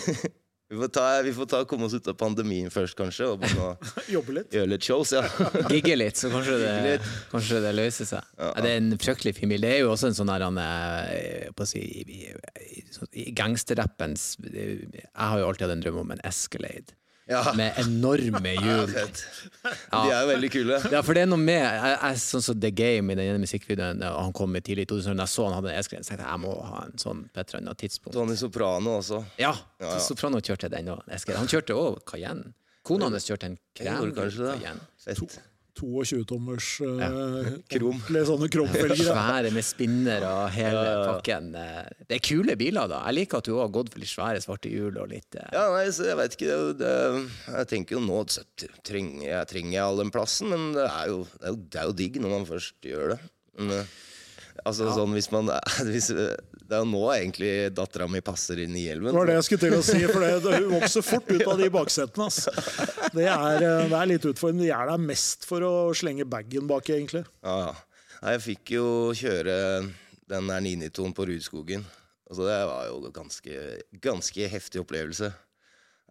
vi, 0.72 0.78
får 0.80 0.92
ta, 0.96 1.06
vi 1.26 1.34
får 1.36 1.50
ta 1.52 1.60
komme 1.68 1.86
oss 1.90 1.94
ut 1.98 2.08
av 2.08 2.16
pandemien 2.20 2.72
først, 2.72 2.96
kanskje, 2.96 3.28
og 3.34 3.44
Jobbe 4.16 4.38
litt. 4.38 4.54
gjøre 4.56 4.72
litt 4.72 4.88
shows. 4.88 5.12
Ja. 5.18 5.26
Gigge 5.74 5.98
litt, 6.00 6.16
så 6.20 6.32
kanskje 6.32 6.56
det, 6.62 6.72
litt. 6.86 7.10
kanskje 7.34 7.60
det 7.66 7.74
løser 7.76 8.08
seg. 8.14 8.32
Ja, 8.40 8.54
det 8.64 8.72
er 8.72 8.80
en 8.80 8.94
fryktelig 9.02 9.36
fin 9.42 9.52
bil. 9.52 9.62
Det 9.66 9.74
er 9.76 9.84
jo 9.84 9.92
også 9.92 10.12
en 10.12 10.18
sånn 10.22 10.32
der 10.32 10.48
han, 10.48 10.62
eh, 10.64 11.52
på 11.58 11.68
si, 11.68 11.84
i, 11.84 12.24
i, 12.32 12.86
i 13.26 13.28
gangsterrappens 13.36 14.30
Jeg 14.48 15.06
har 15.20 15.40
jo 15.42 15.52
alltid 15.52 15.68
hatt 15.68 15.76
en 15.76 15.84
drøm 15.84 16.02
om 16.06 16.16
en 16.16 16.24
Escalade. 16.28 16.96
Ja. 17.32 17.42
Med 17.56 17.78
enorme 17.82 18.52
hjul. 18.58 18.92
Ja. 18.92 19.06
De 19.92 20.12
er 20.12 20.22
jo 20.24 20.30
veldig 20.32 20.50
kule. 20.54 20.78
Ja, 20.92 21.02
for 21.06 21.16
det 21.18 21.24
er 21.26 21.30
noe 21.32 21.40
med 21.42 21.60
jeg, 21.62 21.92
jeg, 21.96 22.22
Sånn 22.24 22.44
som 22.44 22.60
The 22.62 22.72
Game 22.76 23.14
i 23.14 23.18
den 23.20 23.28
ene 23.30 23.42
musikkvideoen, 23.44 24.02
han 24.04 24.34
kom 24.38 24.52
med 24.52 24.66
tidlig 24.68 24.88
i 24.88 24.92
2000, 24.92 25.20
da 25.22 25.28
jeg 25.28 25.34
så 25.36 25.46
han 25.48 25.58
hadde 25.60 25.74
en 25.74 25.84
S-grense, 25.86 26.10
tenkte 26.12 26.26
jeg 26.26 26.32
jeg 26.34 26.44
må 26.44 26.56
ha 26.72 26.82
en 26.88 26.98
sånn 27.02 27.22
på 27.32 27.44
et 27.44 27.54
eller 27.54 27.62
annet 27.64 27.82
tidspunkt. 27.84 28.18
Tony 28.18 28.36
Soprano 28.40 28.98
også. 29.00 29.22
Ja, 29.42 29.54
Ja. 29.82 29.98
Soprano 30.04 30.42
kjørte 30.44 30.70
den 30.74 30.92
òg. 30.94 31.06
Han 31.38 31.48
kjørte 31.52 31.78
òg 31.78 32.02
Cayenne. 32.10 32.54
Kona 32.84 33.12
hans 33.14 33.30
kjørte 33.30 33.46
en 33.52 33.58
krem. 33.78 34.14
Cayenne. 34.18 35.51
Fett. 35.72 35.82
22-tommers 35.82 36.68
uh, 36.82 37.50
Krom. 37.72 38.00
sånne 38.28 38.50
kromfelger. 38.52 39.04
ja. 39.06 39.16
Svære 39.16 39.52
med 39.56 39.66
spinner 39.66 40.26
og 40.28 40.52
hele 40.56 40.84
pakken. 41.08 41.54
Eh, 41.56 41.90
Det 42.08 42.18
er 42.18 42.24
kule 42.26 42.56
biler, 42.60 42.90
da. 42.92 43.02
Jeg 43.08 43.18
liker 43.22 43.42
at 43.42 43.50
du 43.50 43.56
har 43.58 43.72
gått 43.74 43.92
for 43.94 44.04
litt 44.04 44.12
svære 44.12 44.42
svarte 44.44 44.72
hjul 44.72 44.98
og 45.02 45.10
litt 45.12 45.40
uh... 45.40 45.48
Ja, 45.54 45.66
nei, 45.74 45.88
så 45.96 46.10
jeg 46.10 46.20
vet 46.20 46.38
ikke. 46.38 46.48
Det, 46.52 46.78
det, 46.82 46.94
jeg 47.56 47.72
tenker 47.72 47.98
jo 47.98 48.04
nå 48.06 48.22
trenger 48.88 49.26
jeg, 49.26 49.50
trenger 49.52 49.76
jeg 49.78 49.84
all 49.86 50.04
den 50.04 50.14
plassen, 50.14 50.52
men 50.52 50.72
det 50.78 50.88
er, 50.88 51.12
jo, 51.12 51.26
det, 51.38 51.44
er 51.44 51.56
jo, 51.56 51.60
det 51.72 51.82
er 51.82 51.90
jo 51.90 51.98
digg 52.04 52.22
når 52.22 52.36
man 52.36 52.50
først 52.50 52.92
gjør 52.92 53.16
det. 53.16 53.20
Men, 53.62 53.86
altså 54.66 54.92
sånn 54.96 55.16
hvis 55.16 55.32
man 55.34 55.50
hvis, 55.92 56.12
Det 56.72 56.78
er 56.78 56.86
jo 56.86 56.88
nå 56.88 57.08
egentlig 57.12 57.48
dattera 57.76 58.06
mi 58.08 58.22
passer 58.24 58.62
inn 58.64 58.76
i 58.80 58.86
hjelmen. 58.86 59.10
Det 59.12 59.18
var 59.18 59.28
det 59.28 59.34
jeg 59.36 59.44
skulle 59.44 59.64
til 59.66 59.74
å 59.76 59.82
si, 59.84 59.98
for 60.08 60.24
det, 60.24 60.54
hun 60.62 60.70
vokser 60.78 61.04
fort 61.04 61.28
ut 61.28 61.42
av 61.44 61.58
de 61.60 61.68
baksetene. 61.76 62.28
Altså. 62.30 62.54
Det 63.12 63.26
er, 63.28 63.66
eh, 63.68 63.90
det 63.92 63.98
er 63.98 64.08
litt 64.08 64.28
utfordrende. 64.30 64.64
De 64.64 64.72
er 64.72 64.88
der 64.88 65.02
mest 65.04 65.44
for 65.50 65.66
å 65.68 65.74
slenge 66.00 66.24
bagen 66.32 66.70
bak, 66.72 66.88
egentlig. 66.96 67.26
Ja, 67.44 67.58
ja. 67.66 67.74
Jeg 68.22 68.44
fikk 68.46 68.72
jo 68.78 68.86
kjøre 69.20 69.58
den 70.32 70.48
der 70.48 70.64
992-en 70.64 71.18
på 71.18 71.28
Rudskogen. 71.28 71.84
Altså, 72.30 72.48
det 72.48 72.58
var 72.72 72.88
jo 72.88 73.12
ganske, 73.20 73.68
ganske 74.08 74.50
heftig 74.56 74.86
opplevelse. 74.86 75.34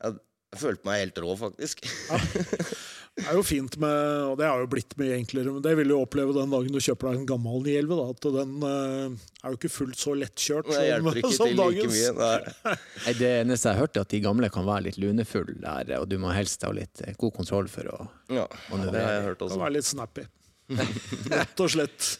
Jeg, 0.04 0.20
jeg 0.52 0.60
følte 0.66 0.90
meg 0.90 1.06
helt 1.06 1.24
rå, 1.24 1.38
faktisk. 1.40 1.88
Det 3.18 3.26
er 3.28 3.34
jo 3.36 3.42
fint 3.44 3.74
med, 3.82 3.96
og 4.30 4.36
det 4.38 4.46
har 4.48 4.62
jo 4.62 4.68
blitt 4.70 4.94
mye 4.96 5.16
enklere, 5.18 5.52
men 5.52 5.62
det 5.64 5.72
vil 5.76 5.90
du 5.90 5.96
oppleve 5.98 6.32
den 6.36 6.52
dagen 6.54 6.72
du 6.72 6.78
kjøper 6.80 7.10
deg 7.10 7.18
en 7.18 7.26
gammel 7.28 7.58
911. 7.66 7.90
Da, 7.98 8.06
at 8.14 8.28
den 8.36 8.52
uh, 8.62 9.26
er 9.42 9.52
jo 9.52 9.58
ikke 9.58 9.72
fullt 9.74 9.98
så 10.00 10.14
lettkjørt 10.16 10.70
Det 10.70 10.84
hjelper 10.86 11.20
ikke 11.20 11.32
som 11.36 11.50
til 11.50 11.58
like 11.58 11.66
dagens. 11.82 11.98
mye. 11.98 12.14
Nei. 12.20 12.76
Nei, 13.04 13.14
Det 13.20 13.32
eneste 13.42 13.68
jeg 13.68 13.76
har 13.76 13.82
hørt, 13.84 13.98
er 13.98 14.06
at 14.06 14.14
de 14.14 14.22
gamle 14.24 14.50
kan 14.54 14.68
være 14.70 14.86
litt 14.88 15.00
lunefulle 15.02 15.58
der, 15.60 15.92
og 16.00 16.08
du 16.08 16.16
må 16.22 16.32
helst 16.32 16.64
ha 16.64 16.72
litt 16.76 17.02
eh, 17.04 17.16
god 17.20 17.34
kontroll 17.42 17.68
for 17.72 17.92
å 17.92 17.98
Ja, 18.30 18.46
det 18.70 18.94
har 18.94 19.16
jeg 19.18 19.26
hørt 19.28 19.42
Kan 19.42 19.50
også. 19.50 19.60
være 19.66 19.76
litt 19.76 19.90
snappy. 19.90 20.26
Rett 21.34 21.60
og 21.66 21.74
slett. 21.74 22.12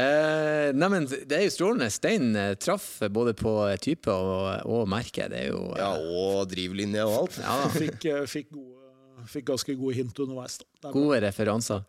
Eh, 0.00 0.70
Neimen, 0.76 1.06
det 1.10 1.36
er 1.36 1.44
jo 1.46 1.52
strålende. 1.54 1.90
Stein 1.92 2.30
eh, 2.36 2.54
traff 2.60 2.88
både 3.12 3.34
på 3.38 3.52
type 3.84 4.10
og, 4.12 4.66
og 4.70 4.88
merke. 4.90 5.28
Det 5.32 5.44
er 5.44 5.48
jo 5.52 5.62
eh, 5.74 5.80
Ja, 5.82 5.92
og 6.00 6.50
drivlinje 6.50 7.06
og 7.06 7.16
alt. 7.22 7.38
ja. 7.44 7.56
Fikk, 7.80 8.06
fikk, 8.32 8.50
gode, 8.56 9.24
fikk 9.30 9.48
ganske 9.52 9.76
gode 9.78 9.96
hint 10.00 10.20
underveis. 10.24 10.58
Da. 10.62 10.68
Bra. 10.82 10.92
Gode 10.96 11.20
referanser. 11.26 11.84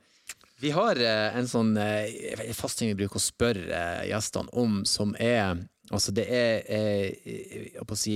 Vi 0.62 0.69
har 0.76 1.00
eh, 1.02 1.38
en 1.39 1.47
sånn 1.50 1.71
eh, 1.82 2.45
fast 2.54 2.78
ting 2.82 2.91
vi 2.91 3.00
bruker 3.02 3.17
å 3.17 3.24
spørre 3.24 3.65
eh, 3.74 4.04
gjestene 4.12 4.52
om, 4.62 4.82
som 4.86 5.15
er 5.19 5.63
Altså, 5.91 6.13
det 6.15 6.24
er 6.32 6.62
eh, 6.71 7.08
jeg 7.28 7.71
holdt 7.76 7.89
på 7.89 7.95
å 7.97 8.00
si 8.00 8.13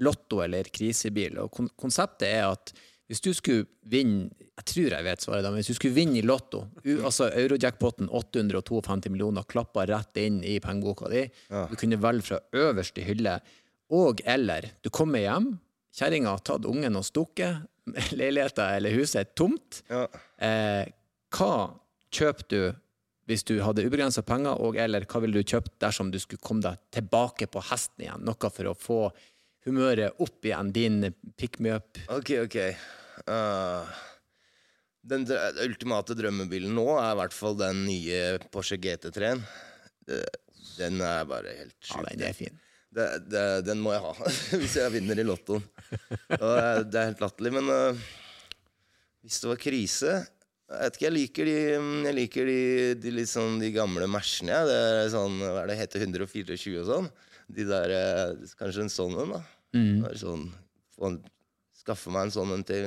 lotto 0.00 0.38
eller 0.40 0.70
krisebil. 0.72 1.34
Og 1.42 1.50
kon 1.52 1.66
konseptet 1.76 2.24
er 2.30 2.46
at 2.48 2.70
hvis 3.10 3.20
du 3.20 3.28
skulle 3.36 3.66
vinne 3.84 4.30
Jeg 4.60 4.66
tror 4.68 4.94
jeg 4.94 5.04
vet 5.06 5.24
svaret, 5.24 5.44
da, 5.46 5.50
men 5.50 5.62
hvis 5.62 5.70
du 5.72 5.78
skulle 5.78 5.96
vinne 5.96 6.18
i 6.20 6.24
Lotto, 6.26 6.66
altså 6.84 7.30
eurojackpoten 7.30 8.10
852 8.12 9.08
millioner 9.14 9.46
klappa 9.48 9.86
rett 9.88 10.20
inn 10.20 10.42
i 10.44 10.58
pengeboka 10.62 11.08
di, 11.08 11.22
du 11.48 11.72
kunne 11.80 11.98
velge 12.02 12.26
fra 12.26 12.40
øverste 12.60 13.04
hylle, 13.06 13.38
og 13.96 14.20
eller 14.28 14.68
du 14.84 14.90
kommer 14.92 15.24
hjem, 15.24 15.54
kjerringa 15.96 16.36
har 16.36 16.44
tatt 16.44 16.68
ungen 16.68 17.00
og 17.00 17.08
stukket, 17.08 17.64
leiligheta 18.20 18.68
eller 18.76 18.94
huset 18.94 19.22
er 19.22 19.32
tomt. 19.36 19.82
Ja. 19.90 20.04
Eh, 20.36 20.92
hva 21.32 21.52
kjøper 22.12 22.48
du 22.52 22.60
hvis 23.30 23.44
du 23.48 23.54
hadde 23.64 23.84
ubegrensa 23.86 24.24
penger, 24.26 24.58
og 24.60 24.76
eller 24.76 25.06
hva 25.08 25.20
ville 25.22 25.40
du 25.40 25.48
kjøpt 25.48 25.78
dersom 25.80 26.10
du 26.12 26.18
skulle 26.20 26.42
komme 26.42 26.64
deg 26.64 26.80
tilbake 26.92 27.48
på 27.48 27.62
hesten 27.70 28.04
igjen? 28.04 28.24
Noe 28.26 28.50
for 28.52 28.68
å 28.68 28.76
få 28.76 29.02
humøret 29.66 30.18
opp 30.20 30.44
igjen, 30.44 30.72
din 30.74 30.98
pick 31.38 31.60
me 31.62 31.76
up. 31.78 32.00
Ok, 32.12 32.34
ok. 32.44 32.58
Ah, 33.30 33.86
den 35.02 35.24
ultimate 35.64 36.14
drømmebilen 36.14 36.74
nå 36.76 36.84
er 37.02 37.12
i 37.14 37.18
hvert 37.18 37.34
fall 37.34 37.56
den 37.58 37.80
nye 37.88 38.18
Porsche 38.54 38.76
GT3-en. 38.78 39.42
Den 40.78 41.00
er 41.04 41.24
bare 41.28 41.54
helt 41.58 41.76
Ja, 41.88 41.96
sjuk. 41.96 42.10
den 42.12 42.22
er 42.28 42.36
fin. 42.36 42.58
det, 42.94 43.06
det, 43.32 43.42
den 43.66 43.80
må 43.82 43.92
jeg 43.94 44.02
ha 44.04 44.12
hvis 44.60 44.76
jeg 44.78 44.92
vinner 44.94 45.18
i 45.18 45.24
Lottoen. 45.26 45.64
Og 46.38 46.52
det 46.92 47.00
er- 47.00 47.08
helt 47.10 47.22
latterlig. 47.24 47.52
Men 47.58 47.70
uh, 47.72 48.04
hvis 49.24 49.40
det 49.42 49.50
var 49.52 49.60
krise 49.62 50.12
Jeg 50.72 50.78
vet 50.86 50.94
ikke, 50.96 51.04
jeg 51.08 51.14
liker 51.16 51.44
de, 51.50 51.56
jeg 52.08 52.14
liker 52.16 52.46
de, 52.48 52.60
de, 53.02 53.10
litt 53.18 53.28
sånn, 53.28 53.58
de 53.60 53.68
gamle 53.74 54.06
Mersene. 54.08 54.54
Ja. 54.54 54.62
Det 54.68 54.76
er 55.02 55.10
sånn, 55.12 55.34
hva 55.42 55.64
er 55.66 55.72
det 55.72 55.80
heter 55.82 56.06
124 56.06 56.78
og 56.80 56.86
sånn. 56.88 57.10
De 57.52 57.66
der, 57.68 57.92
Kanskje 58.56 58.86
en 58.86 58.92
sånn 58.94 59.18
en, 59.26 59.34
da. 59.36 59.42
Mm. 59.76 60.06
Sånn, 60.16 60.46
få 60.96 61.10
skaffe 61.82 62.12
meg 62.14 62.28
en 62.30 62.32
sånn 62.38 62.54
en 62.54 62.64
til 62.64 62.86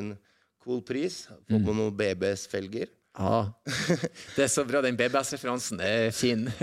cool 0.65 0.82
pris. 0.86 1.25
Få 1.47 1.62
på 1.62 1.75
noen 1.78 1.95
BBS-felger. 1.95 2.91
Ja. 3.15 3.38
Det 4.36 4.43
er 4.43 4.51
så 4.51 4.65
bra, 4.67 4.82
den 4.84 4.97
BBS-referansen 4.99 5.80
er 5.84 6.10
fin. 6.15 6.49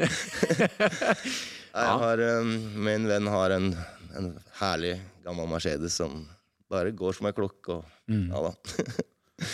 Jeg 1.73 1.99
har, 2.03 2.21
um, 2.43 2.51
min 2.85 3.09
venn 3.09 3.31
har 3.33 3.55
en, 3.57 3.71
en 4.19 4.33
herlig 4.59 4.99
gammel 5.25 5.49
Mercedes 5.49 5.97
som 5.97 6.27
bare 6.73 6.93
går 6.97 7.17
som 7.17 7.29
ei 7.31 7.37
klokke. 7.37 7.79
Og, 7.79 7.85
ja 8.11 8.43
da. 8.45 8.53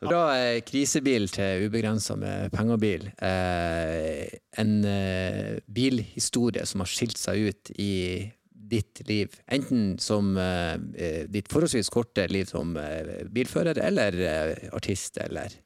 Fra 0.00 0.20
eh, 0.38 0.62
krisebil 0.64 1.26
til 1.28 1.66
ubegrensa 1.68 2.14
med 2.16 2.54
pengebil. 2.54 3.10
Eh, 3.20 4.30
en 4.62 4.70
eh, 4.88 5.58
bilhistorie 5.68 6.64
som 6.68 6.80
har 6.80 6.88
skilt 6.88 7.20
seg 7.20 7.50
ut 7.50 7.72
i 7.76 7.92
ditt 8.70 9.02
liv. 9.08 9.34
Enten 9.46 9.98
som 9.98 10.36
eh, 10.38 10.74
eh, 10.94 11.22
ditt 11.30 11.50
forholdsvis 11.50 11.90
korte 11.92 12.26
liv 12.30 12.48
som 12.50 12.76
eh, 12.78 13.26
bilfører, 13.30 13.80
eller 13.82 14.20
artist, 14.76 15.18
eller 15.22 15.56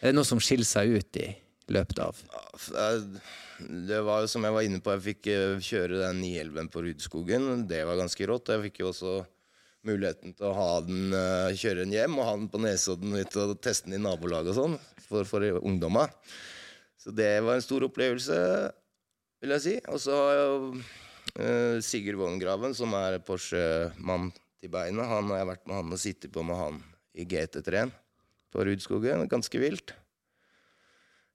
Er 0.00 0.10
det 0.10 0.16
noe 0.16 0.28
som 0.28 0.40
skiller 0.40 0.68
seg 0.68 0.94
ut 0.96 1.20
i 1.20 1.28
løpet 1.70 1.98
av 2.02 2.20
Det 3.60 3.98
var 4.06 4.22
jo 4.24 4.30
som 4.32 4.44
jeg 4.46 4.56
var 4.56 4.66
inne 4.66 4.80
på, 4.80 4.94
jeg 4.96 5.06
fikk 5.08 5.28
kjøre 5.66 6.04
den 6.06 6.22
911 6.22 6.70
på 6.72 6.84
Rudskogen. 6.86 7.50
Det 7.68 7.82
var 7.88 8.00
ganske 8.00 8.28
rått. 8.30 8.52
Jeg 8.54 8.64
fikk 8.68 8.80
jo 8.80 8.92
også 8.92 9.18
muligheten 9.88 10.34
til 10.36 10.48
å 10.48 10.56
ha 10.56 10.70
den, 10.84 11.12
kjøre 11.56 11.84
den 11.84 11.92
hjem 11.96 12.18
og 12.18 12.26
ha 12.26 12.32
den 12.36 12.48
på 12.52 12.60
Nesodden 12.60 13.16
og 13.20 13.60
teste 13.64 13.88
den 13.88 14.00
i 14.00 14.02
nabolaget 14.04 14.52
og 14.52 14.58
sånn, 14.58 14.80
for, 15.06 15.28
for 15.28 15.44
ungdommer. 15.60 16.12
Så 17.00 17.12
det 17.16 17.30
var 17.44 17.56
en 17.56 17.64
stor 17.64 17.86
opplevelse, 17.86 18.40
vil 19.40 19.54
jeg 19.56 19.64
si. 19.64 19.76
Og 19.88 20.00
så 20.04 20.16
har 20.16 20.34
jeg 20.36 20.48
jo 20.50 20.58
Sigurd 21.84 22.18
Wogengraven, 22.20 22.74
som 22.76 22.94
er 22.98 23.20
Porsche-mann 23.24 24.30
til 24.60 24.72
beinet. 24.72 25.08
Han 25.08 25.30
har 25.30 25.42
jeg 25.42 25.50
vært 25.52 25.66
med 25.68 25.78
han 25.78 25.94
og 25.96 26.00
sittet 26.02 26.32
på 26.34 26.44
med 26.46 26.58
han 26.58 26.80
i 27.14 27.26
GT3-en 27.28 27.92
på 28.50 28.64
Rudskogen. 28.66 29.28
Ganske 29.30 29.62
vilt. 29.62 29.94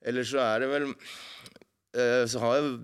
Ellers 0.06 0.30
så 0.34 0.44
er 0.44 0.62
det 0.62 0.68
vel 0.70 0.84
eh, 0.92 2.26
Så 2.30 2.42
har 2.44 2.60
jeg 2.60 2.76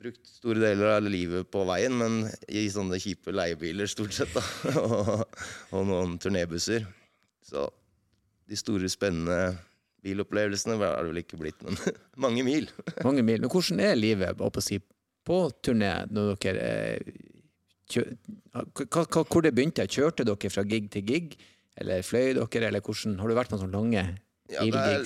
brukt 0.00 0.30
store 0.30 0.62
deler 0.62 0.94
av 0.94 1.08
livet 1.10 1.48
på 1.52 1.64
veien, 1.68 1.92
men 2.00 2.22
i 2.48 2.64
sånne 2.72 3.00
kjipe 3.02 3.34
leiebiler 3.34 3.90
stort 3.90 4.14
sett, 4.16 4.32
da. 4.32 4.44
og, 4.80 5.42
og 5.76 5.88
noen 5.90 6.14
turnébusser. 6.22 6.86
Så 7.44 7.66
de 8.48 8.56
store, 8.58 8.88
spennende 8.90 9.58
bilopplevelsene 10.00 10.78
er 10.80 10.96
det 10.96 11.10
vel 11.10 11.20
ikke 11.20 11.40
blitt, 11.42 11.60
men 11.66 11.76
mange 12.24 12.46
mil. 12.46 12.70
mange 13.04 13.24
mil? 13.26 13.42
Men 13.42 13.52
hvordan 13.52 13.82
er 13.84 13.98
livet 13.98 14.38
på 14.40 14.48
å 14.48 14.64
si, 14.64 14.80
på 15.26 15.38
turné 15.62 15.92
når 16.10 16.36
dere 16.40 16.64
eh, 16.66 17.12
kjø, 17.90 18.04
Hvor 18.54 19.42
det 19.44 19.54
begynte? 19.54 19.86
Kjørte 19.90 20.24
dere 20.26 20.50
fra 20.52 20.64
gig 20.64 20.90
til 20.94 21.02
gig? 21.06 21.36
Eller 21.80 22.02
fløy 22.04 22.34
dere, 22.36 22.68
eller 22.68 22.80
hvordan? 22.84 23.18
Har 23.20 23.28
du 23.30 23.34
vært 23.38 23.52
noen 23.54 23.62
sånne 23.64 23.78
lange 23.78 24.04
Ja, 24.50 24.64
det, 24.66 24.80
er, 24.80 25.04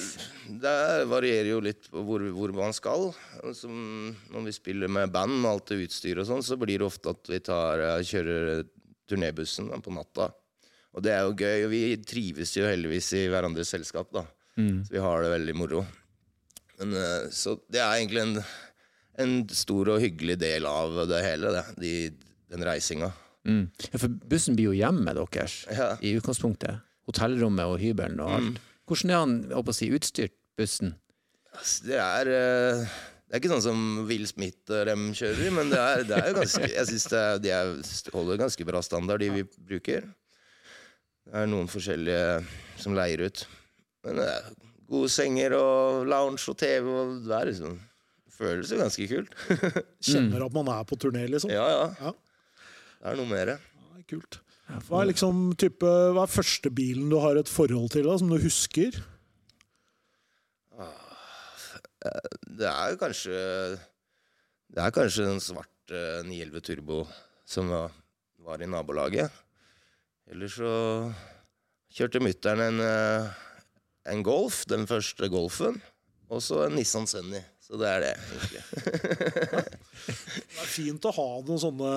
det 0.63 0.71
er- 0.73 1.05
varierer 1.11 1.51
jo 1.51 1.59
litt 1.61 1.91
på 1.93 2.01
hvor, 2.07 2.23
hvor 2.33 2.53
man 2.57 2.73
skal. 2.73 3.11
Altså, 3.45 3.69
når 3.69 4.47
vi 4.47 4.55
spiller 4.57 4.89
med 4.89 5.13
band 5.13 5.35
med 5.43 5.51
alt 5.51 5.67
det 5.69 5.83
utstyret 5.85 6.23
og 6.25 6.31
sånn, 6.31 6.43
så 6.47 6.57
blir 6.57 6.79
det 6.81 6.87
ofte 6.87 7.13
at 7.13 7.29
vi 7.29 7.41
tar, 7.45 7.83
eh, 7.85 8.01
kjører 8.09 8.65
turnébussen 9.11 9.69
på 9.85 9.93
natta. 9.93 10.31
Og 10.97 11.03
det 11.05 11.13
er 11.13 11.27
jo 11.27 11.35
gøy, 11.37 11.65
og 11.67 11.71
vi 11.75 11.83
trives 12.07 12.55
jo 12.57 12.65
heldigvis 12.65 13.11
i 13.19 13.27
hverandres 13.29 13.69
selskap, 13.75 14.09
da. 14.15 14.23
Så 14.57 14.93
vi 14.95 15.01
har 15.03 15.23
det 15.27 15.33
veldig 15.35 15.55
moro. 15.59 15.81
Men, 16.79 16.95
eh, 16.95 17.29
så 17.35 17.57
det 17.69 17.81
er 17.83 17.99
egentlig 18.01 18.23
en, 18.23 18.37
en 19.23 19.35
stor 19.55 19.89
og 19.95 20.01
hyggelig 20.03 20.39
del 20.43 20.67
av 20.67 20.97
det 21.11 21.21
hele, 21.25 21.53
det. 21.55 21.65
De, 21.81 21.93
den 22.55 22.65
reisinga. 22.67 23.13
Mm. 23.45 23.65
Ja, 23.93 23.99
for 24.01 24.09
bussen 24.31 24.57
blir 24.57 24.71
jo 24.73 24.77
hjemmet 24.79 25.19
deres 25.19 25.65
Ja. 25.71 25.95
i 26.01 26.15
utgangspunktet. 26.19 26.81
Hotellrommet 27.09 27.69
og 27.69 27.79
hybelen 27.83 28.21
og 28.25 28.31
alt. 28.39 28.61
Hvordan 28.89 29.11
er 29.13 29.19
han 29.21 29.35
å 29.53 29.75
si, 29.77 29.91
utstyrt, 29.93 30.33
bussen? 30.57 30.95
Altså, 31.55 31.85
Det 31.87 31.99
er 32.01 32.31
eh, 32.33 32.87
Det 33.29 33.37
er 33.37 33.41
ikke 33.43 33.53
sånn 33.53 33.65
som 33.65 34.07
Will 34.09 34.27
Smith 34.31 34.71
og 34.71 34.87
dem 34.87 35.09
kjører, 35.17 35.51
men 35.57 35.71
det 35.73 35.79
er, 35.81 36.03
det 36.09 36.17
er 36.19 36.29
jo 36.31 36.37
ganske 36.41 36.69
Jeg 36.71 36.87
syns 36.91 37.07
de 37.43 37.51
er, 37.51 37.73
holder 38.15 38.39
ganske 38.41 38.67
bra 38.69 38.83
standard, 38.83 39.21
de 39.21 39.31
vi 39.35 39.43
bruker. 39.45 40.07
Det 41.25 41.41
er 41.43 41.49
noen 41.51 41.67
forskjellige 41.73 42.45
som 42.81 42.95
leier 42.97 43.25
ut. 43.27 43.45
Men 44.05 44.21
det 44.21 44.29
er 44.29 44.49
gode 44.89 45.09
senger 45.11 45.57
og 45.59 46.05
lounge 46.07 46.45
og 46.53 46.59
TV, 46.61 46.87
og 46.93 47.15
det 47.27 47.35
er 47.39 47.51
liksom 47.51 47.79
føles 48.45 48.71
jo 48.71 48.79
ganske 48.81 49.09
kult. 49.11 49.35
Kjenner 50.09 50.47
at 50.47 50.57
man 50.57 50.71
er 50.77 50.87
på 50.89 51.01
turné, 51.01 51.27
liksom. 51.33 51.53
ja, 51.53 51.65
ja. 51.73 51.89
Ja. 52.01 52.15
Det 53.01 53.13
er 53.13 53.21
noe 53.21 53.31
mer. 53.33 53.57
Ja, 53.57 54.05
kult. 54.13 54.41
Hva 54.89 55.03
er, 55.03 55.11
liksom, 55.11 55.51
type, 55.61 55.89
hva 56.17 56.25
er 56.25 56.33
første 56.33 56.71
bilen 56.73 57.11
du 57.13 57.19
har 57.21 57.37
et 57.37 57.51
forhold 57.53 57.91
til, 57.93 58.07
da, 58.09 58.17
som 58.21 58.31
du 58.33 58.39
husker? 58.41 58.97
Det 62.45 62.69
er 62.69 62.97
kanskje 63.01 63.37
Det 64.69 64.83
er 64.83 64.93
kanskje 64.93 65.25
den 65.29 65.41
svarte 65.41 66.01
911 66.27 66.65
Turbo 66.67 67.05
som 67.49 67.69
var, 67.71 68.61
i 68.61 68.69
nabolaget. 68.69 69.33
Eller 70.33 70.49
så 70.49 70.71
kjørte 71.93 72.23
mutter'n 72.25 72.63
en, 72.65 72.81
eh, 72.81 73.29
en 74.11 74.23
Golf, 74.25 74.65
den 74.67 74.87
første 74.89 75.29
Golfen, 75.29 75.77
og 76.33 76.41
så 76.43 76.65
en 76.65 76.75
Nissan 76.79 77.07
Sunny. 77.07 77.43
Så 77.65 77.79
det 77.81 77.89
er 77.89 78.03
det, 78.03 78.15
egentlig. 78.29 78.63
Det 80.05 80.61
er 80.61 80.69
fint 80.69 81.07
å 81.09 81.13
ha 81.17 81.29
noen 81.47 81.61
sånne, 81.63 81.93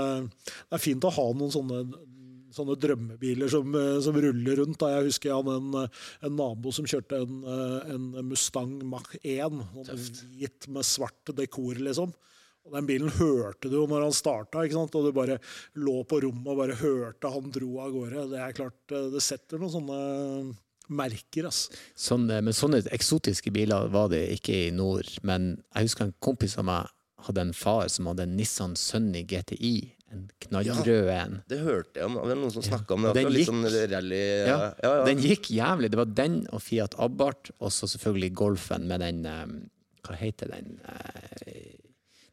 det 0.48 0.78
er 0.78 0.84
fint 0.84 1.08
å 1.08 1.12
ha 1.12 1.26
noen 1.36 1.52
sånne, 1.52 1.82
sånne 2.56 2.78
drømmebiler 2.80 3.52
som, 3.52 3.76
eh, 3.76 3.98
som 4.06 4.16
ruller 4.16 4.62
rundt. 4.62 4.78
Da. 4.80 4.94
Jeg 4.96 5.10
husker 5.10 5.30
jeg 5.30 5.42
hadde 5.42 5.58
en, 5.60 5.76
eh, 5.82 6.06
en 6.30 6.38
nabo 6.40 6.72
som 6.74 6.88
kjørte 6.88 7.20
en, 7.20 7.42
eh, 7.44 7.92
en 7.96 8.30
Mustang 8.30 8.78
Mach 8.88 9.12
1. 9.24 9.60
Sånn 9.90 10.08
hvit 10.38 10.70
med 10.72 10.88
svart 10.88 11.36
dekor, 11.36 11.76
liksom. 11.76 12.16
Og 12.68 12.74
Den 12.74 12.88
bilen 12.88 13.12
hørte 13.20 13.70
du 13.70 13.78
jo 13.78 13.88
når 13.88 14.08
han 14.08 14.16
starta, 14.16 14.64
og 14.64 14.92
du 15.04 15.12
bare 15.16 15.40
lå 15.76 16.04
på 16.08 16.22
rommet 16.24 16.48
og 16.48 16.58
bare 16.64 16.80
hørte 16.80 17.32
han 17.32 17.52
dro 17.52 17.80
av 17.80 17.92
gårde. 17.92 18.30
Det 18.32 18.40
er 18.40 18.56
klart, 18.56 18.88
det 18.88 19.24
setter 19.24 19.60
noen 19.60 19.76
sånne 19.76 20.58
merker. 20.90 21.48
ass. 21.48 21.70
Sånne, 21.96 22.42
men 22.44 22.54
sånne 22.54 22.84
eksotiske 22.96 23.52
biler 23.54 23.88
var 23.94 24.10
det 24.14 24.24
ikke 24.38 24.68
i 24.68 24.72
nord. 24.72 25.10
Men 25.28 25.58
jeg 25.76 25.90
husker 25.90 26.06
en 26.08 26.16
kompis 26.24 26.58
av 26.58 26.66
meg 26.70 26.88
hadde 27.28 27.42
en 27.48 27.54
far 27.58 27.88
som 27.90 28.06
hadde 28.12 28.24
en 28.28 28.36
Nissan 28.38 28.76
Sunny 28.80 29.24
GTI. 29.28 29.94
En 30.14 30.30
knallrød 30.40 31.10
en. 31.12 31.34
Ja, 31.42 31.44
Det 31.52 31.58
hørte 31.60 32.00
jeg 32.00 32.06
om. 32.08 32.14
Det 32.16 32.28
var 32.30 32.38
noen 32.40 32.52
som 32.54 32.64
snakka 32.64 32.94
om 32.96 33.04
det. 33.10 33.14
Den 33.18 33.34
gikk- 33.34 33.50
sånn 33.50 33.66
rally 33.92 34.22
Ja, 34.48 34.60
ja. 34.84 34.94
Den 35.04 35.20
gikk 35.20 35.50
jævlig. 35.52 35.90
Det 35.92 35.98
var 36.00 36.06
den 36.06 36.38
og 36.56 36.62
Fiat 36.64 36.96
Abarth, 36.98 37.52
og 37.60 37.72
så 37.76 37.90
selvfølgelig 37.92 38.34
Golfen 38.34 38.88
med 38.88 39.02
den 39.04 39.26
eh, 39.26 39.46
Hva 40.08 40.16
heter 40.16 40.48
den? 40.54 40.78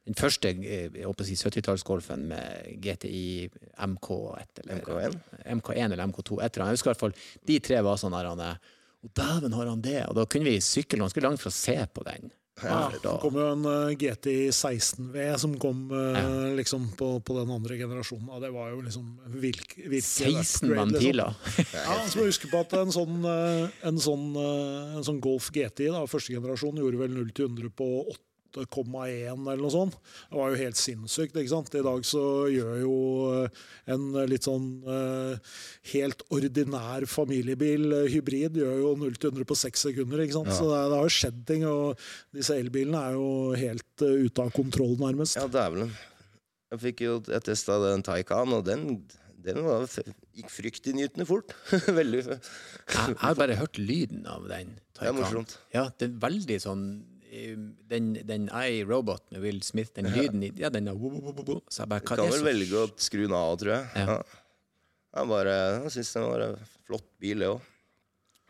Den 0.05 0.17
første 0.19 0.51
eh, 0.53 0.93
si 1.25 1.37
70-tallsgolfen 1.41 2.27
med 2.29 2.79
GTI 2.85 3.49
MK1 3.81 4.63
eller 4.63 4.83
MK1? 4.83 5.19
MK1 5.57 5.85
eller 5.97 6.07
MK2. 6.11 6.41
Et 6.45 6.57
eller. 6.57 6.69
Jeg 6.69 6.79
husker 6.79 6.91
i 6.91 6.93
hvert 6.93 7.05
fall 7.07 7.19
de 7.49 7.59
tre 7.65 7.83
var 7.87 8.01
sånn 8.01 8.17
der 8.17 8.29
han, 8.29 8.43
er, 8.45 8.73
Å, 9.01 9.13
dæven, 9.17 9.57
har 9.57 9.71
han 9.73 9.85
det? 9.85 10.01
Og 10.11 10.17
da 10.19 10.27
kunne 10.29 10.51
vi 10.51 10.59
sykle 10.65 11.01
ganske 11.01 11.25
langt 11.25 11.41
for 11.41 11.53
å 11.53 11.57
se 11.57 11.79
på 11.93 12.05
den. 12.05 12.33
Ja, 12.63 12.87
det 12.93 13.13
kom 13.19 13.35
jo 13.35 13.45
en 13.51 13.65
uh, 13.67 13.95
GTI 13.99 14.53
16V 14.55 15.25
som 15.43 15.57
kom 15.59 15.89
eh, 15.91 16.53
liksom 16.55 16.85
på, 16.95 17.09
på 17.27 17.35
den 17.41 17.51
andre 17.51 17.79
generasjonen. 17.81 18.29
Og 18.31 18.45
det 18.45 18.53
var 18.55 18.69
jo 18.71 18.85
liksom 18.85 19.09
virk, 19.41 19.75
virkelig 19.75 20.05
16 20.05 20.71
upgrade, 20.71 21.01
liksom. 21.01 21.75
Ja, 21.75 21.97
så 22.07 22.21
må 22.21 22.29
huske 22.29 22.53
på 22.53 22.61
at 22.63 22.77
en 22.79 22.95
sånn, 22.95 23.19
eh, 23.27 23.75
en 23.91 23.99
sånn, 23.99 24.29
en 24.39 25.03
sånn 25.07 25.19
Golf 25.25 25.51
GTI, 25.51 25.91
da, 25.97 26.05
første 26.07 26.37
generasjon, 26.37 26.79
gjorde 26.79 27.03
vel 27.03 27.19
0 27.19 27.35
til 27.35 27.51
100 27.51 27.75
på 27.75 27.91
8,1 28.61 29.35
eller 29.35 29.63
noe 29.63 29.73
sånt. 29.73 29.97
Det 30.31 30.39
var 30.39 30.53
jo 30.53 30.61
helt 30.61 30.79
sinnssykt. 30.79 31.37
ikke 31.37 31.53
sant? 31.53 31.75
I 31.75 31.85
dag 31.85 32.07
så 32.09 32.25
gjør 32.53 32.77
jo 32.83 32.97
eh, 33.33 33.65
en 33.95 34.07
litt 34.31 34.47
sånn 34.47 34.69
uh, 34.87 35.57
helt 35.93 36.25
ordinær 36.35 37.07
familiebil, 37.11 37.87
eh, 38.01 38.09
hybrid, 38.15 38.61
gjør 38.63 38.81
jo 38.83 38.95
0 39.03 39.19
til 39.19 39.33
100 39.33 39.49
på 39.51 39.59
6 39.65 39.87
sekunder. 39.89 40.25
ikke 40.25 40.39
sant? 40.39 40.55
Så 40.55 40.69
det, 40.71 40.81
det 40.93 41.01
har 41.01 41.09
jo 41.09 41.17
skjedd 41.19 41.43
ting, 41.51 41.67
og 41.69 42.07
disse 42.35 42.59
elbilene 42.59 43.03
er 43.11 43.19
jo 43.19 43.29
helt 43.59 44.07
uh, 44.07 44.25
ute 44.25 44.47
av 44.47 44.55
kontroll, 44.55 44.97
nærmest. 45.01 45.39
Ja, 45.41 45.49
dævelen. 45.51 45.93
Jeg 46.75 46.83
fikk 46.89 47.05
jo 47.05 47.19
testa 47.23 47.79
den 47.85 48.03
Taycan, 48.03 48.55
og 48.57 48.65
den, 48.67 48.87
den 49.45 49.61
var, 49.67 49.87
gikk 50.35 50.51
fryktinngytende 50.51 51.27
fort. 51.29 51.55
Veldig 52.01 52.25
Jeg, 52.25 52.41
jeg 52.89 53.19
har 53.21 53.37
bare 53.39 53.59
hørt 53.61 53.79
lyden 53.79 54.25
av 54.31 54.49
den. 54.51 54.75
Det 54.95 55.11
er 55.11 55.15
morsomt. 55.17 55.59
Ja, 55.75 55.89
det 55.99 56.09
er 56.09 56.17
veldig 56.23 56.57
sånn 56.63 56.85
eh, 57.55 58.23
Den, 58.29 58.49
I 58.51 58.83
Robot 58.87 59.31
med 59.35 59.45
Will 59.45 59.61
Smith, 59.67 59.93
den 59.97 60.11
lyden 60.15 60.43
i 60.47 60.51
Ja, 60.61 60.71
den 60.75 60.89
er 60.91 60.99
wo. 60.99 61.13
Så 61.69 61.85
jeg 61.85 61.93
bare 61.93 62.05
Du 62.05 62.15
kan 62.15 62.33
vel 62.33 62.47
velge 62.47 62.83
å 62.83 62.89
skru 63.01 63.25
den 63.27 63.37
av, 63.39 63.55
tror 63.61 63.77
jeg. 63.77 63.87
Ja. 64.05 64.19
Jeg 65.15 65.31
bare, 65.31 65.55
jeg 65.85 65.95
syns 65.95 66.13
den 66.17 66.27
var 66.27 66.43
en 66.49 66.59
flott 66.89 67.09
bil, 67.23 67.45
det 67.45 67.53
òg. 67.53 67.71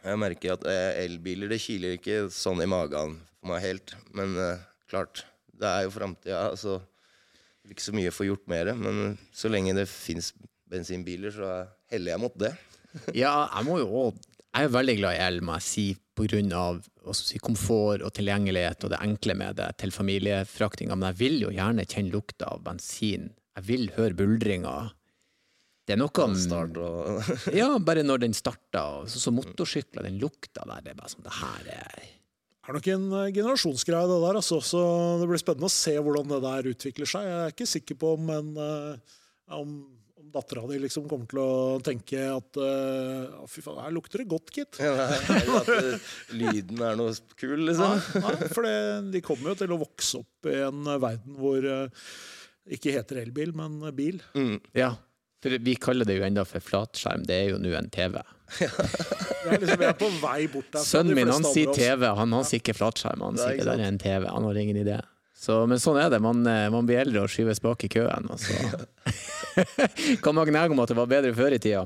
Jeg 0.05 0.21
merker 0.21 0.57
at 0.59 0.65
eh, 0.69 1.03
elbiler 1.05 1.49
det 1.49 1.61
kiler 1.65 1.97
ikke 1.97 2.27
sånn 2.33 2.61
i 2.65 2.69
magen 2.69 3.19
for 3.39 3.53
meg 3.53 3.63
helt. 3.65 3.95
Men 4.17 4.35
eh, 4.41 4.65
klart, 4.91 5.25
det 5.57 5.69
er 5.69 5.87
jo 5.87 5.95
framtida, 5.95 6.43
så 6.61 6.79
er 7.65 7.73
ikke 7.73 7.87
så 7.87 7.95
mye 7.97 8.13
å 8.13 8.17
få 8.17 8.27
gjort 8.29 8.45
med 8.53 8.69
det. 8.69 8.75
Men 8.81 9.19
så 9.33 9.49
lenge 9.53 9.77
det 9.77 9.87
fins 9.89 10.33
bensinbiler, 10.73 11.33
så 11.33 11.51
heller 11.93 12.15
jeg 12.15 12.23
mot 12.25 12.37
det. 12.41 12.53
Ja, 13.17 13.49
jeg 13.51 13.67
må 13.67 13.81
jo 13.81 13.89
òg 14.05 14.19
Jeg 14.55 14.69
er 14.69 14.71
veldig 14.71 14.95
glad 15.01 15.17
i 15.17 15.23
el, 15.25 15.41
må 15.43 15.57
jeg 15.59 15.67
si, 15.67 15.87
jeg 16.23 17.17
si, 17.19 17.39
komfort 17.43 18.05
og 18.05 18.13
tilgjengelighet 18.15 18.85
og 18.87 18.93
det 18.93 19.01
enkle 19.03 19.35
med 19.35 19.57
det 19.59 19.71
til 19.83 19.91
familiefraktinga. 19.95 20.95
Men 20.95 21.11
jeg 21.13 21.21
vil 21.23 21.41
jo 21.43 21.55
gjerne 21.55 21.87
kjenne 21.87 22.15
lukta 22.15 22.53
av 22.55 22.63
bensin. 22.67 23.33
Jeg 23.55 23.67
vil 23.67 23.91
høre 23.97 24.15
buldringa. 24.19 24.75
Det 25.85 25.95
er 25.95 26.01
noe 26.01 26.25
om 26.25 26.35
Ja, 27.61 27.69
bare 27.79 28.05
når 28.07 28.25
den 28.25 28.37
starter, 28.37 29.05
så, 29.11 29.21
så 29.21 29.33
motorsykler, 29.35 30.07
den 30.07 30.21
lukta 30.23 30.65
der, 30.65 30.81
det 30.85 30.95
er 30.95 31.01
bare 31.01 31.13
sånn 31.13 31.27
Det 31.27 31.35
her 31.37 31.67
er 31.75 31.99
Det 32.01 32.71
er 32.71 32.79
nok 32.79 32.89
en 32.95 33.05
eh, 33.19 33.33
generasjonsgreie, 33.37 34.09
det 34.09 34.21
der. 34.23 34.39
Altså. 34.41 34.63
Så 34.65 34.81
det 35.21 35.29
blir 35.29 35.43
spennende 35.43 35.69
å 35.69 35.75
se 35.75 35.93
hvordan 35.99 36.31
det 36.33 36.41
der 36.47 36.71
utvikler 36.71 37.11
seg. 37.11 37.29
Jeg 37.29 37.43
er 37.43 37.53
ikke 37.53 37.69
sikker 37.69 38.01
på 38.01 38.15
om, 38.17 38.31
en, 38.33 38.49
eh, 38.57 39.19
om, 39.59 39.75
om 40.25 40.31
dattera 40.33 40.67
di 40.67 40.79
liksom 40.83 41.09
kommer 41.09 41.29
til 41.29 41.41
å 41.43 41.81
tenke 41.85 42.21
at 42.33 42.61
uh, 42.61 43.45
Fy 43.51 43.65
faen, 43.65 43.81
her 43.85 43.95
lukter 43.95 44.23
det 44.23 44.29
godt, 44.31 44.53
gitt. 44.55 44.79
Eller 44.81 45.59
at 45.61 45.73
eh, 45.75 46.13
lyden 46.39 46.83
er 46.85 46.99
noe 46.99 47.15
kul, 47.39 47.59
liksom. 47.69 47.99
Nei, 48.25 48.37
for 48.53 48.67
det, 48.67 48.77
de 49.15 49.25
kommer 49.25 49.53
jo 49.53 49.59
til 49.65 49.75
å 49.75 49.81
vokse 49.83 50.23
opp 50.23 50.51
i 50.51 50.61
en 50.65 50.85
verden 50.93 51.37
hvor 51.41 51.67
uh, 51.69 52.07
ikke 52.75 52.95
heter 52.95 53.21
elbil, 53.25 53.53
men 53.57 53.83
bil. 53.97 54.23
bil. 54.33 54.57
Ja. 54.77 54.95
For 55.45 55.59
vi 55.61 55.75
kaller 55.77 56.09
det 56.09 56.17
jo 56.17 56.25
enda 56.25 56.47
for 56.49 56.65
flatskjerm. 56.65 57.27
Det 57.29 57.37
er 57.37 57.51
jo 57.53 57.61
nå 57.61 57.75
en 57.77 57.91
TV. 57.93 58.17
Er, 59.45 59.59
liksom, 59.61 59.77
vi 59.77 59.85
er 59.85 59.97
på 59.99 60.09
vei 60.23 60.47
bort 60.49 60.71
derfra. 60.73 60.87
Sønnen 60.89 61.19
min 61.19 61.29
han 61.29 61.45
sier. 61.45 61.69
TV, 61.77 62.07
han, 62.17 62.33
han 62.33 62.47
sier 62.49 62.63
ikke 62.63 62.73
flatskjerm. 62.79 63.21
Han 63.27 63.37
sier 63.37 63.59
det 63.61 63.67
der 63.69 63.83
er 63.83 63.91
en 63.91 64.01
TV. 64.01 64.25
Han 64.25 64.49
har 64.49 64.61
ingen 64.63 64.79
idé. 64.81 65.03
Så, 65.45 65.59
men 65.69 65.83
sånn 65.83 65.99
er 66.01 66.09
det. 66.13 66.23
Man, 66.25 66.41
eh, 66.49 66.71
man 66.73 66.87
blir 66.89 67.03
eldre 67.03 67.27
og 67.27 67.33
skyves 67.33 67.61
bak 67.65 67.85
i 67.85 67.91
køen. 67.93 68.31
Og 68.33 68.41
så 68.41 68.57
kan 70.25 70.37
man 70.37 70.49
gnage 70.49 70.73
om 70.73 70.81
at 70.85 70.93
det 70.93 70.99
var 70.99 71.11
bedre 71.11 71.35
før 71.37 71.57
i 71.57 71.61
tida. 71.61 71.85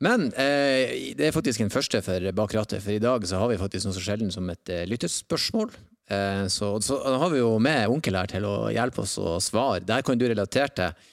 Men 0.00 0.30
eh, 0.32 1.12
det 1.16 1.28
er 1.28 1.36
faktisk 1.36 1.60
en 1.60 1.72
første 1.72 2.00
for 2.02 2.24
bak 2.36 2.56
rattet, 2.56 2.80
for 2.82 2.96
i 2.96 3.02
dag 3.02 3.24
så 3.28 3.42
har 3.42 3.50
vi 3.50 3.60
faktisk 3.60 3.86
noe 3.86 3.96
så 3.96 4.04
sjelden 4.04 4.32
som 4.32 4.48
et 4.50 4.72
eh, 4.72 4.86
lyttespørsmål. 4.88 5.74
Eh, 6.10 6.46
så, 6.48 6.72
så 6.82 6.98
har 7.20 7.30
vi 7.30 7.42
jo 7.42 7.52
med 7.62 7.92
onkel 7.92 8.16
her 8.16 8.30
til 8.32 8.48
å 8.48 8.56
hjelpe 8.72 9.04
oss 9.04 9.18
å 9.20 9.36
svare. 9.44 9.84
Der 9.86 10.02
kan 10.06 10.18
du 10.18 10.26
relatere 10.26 10.72
til. 10.74 11.08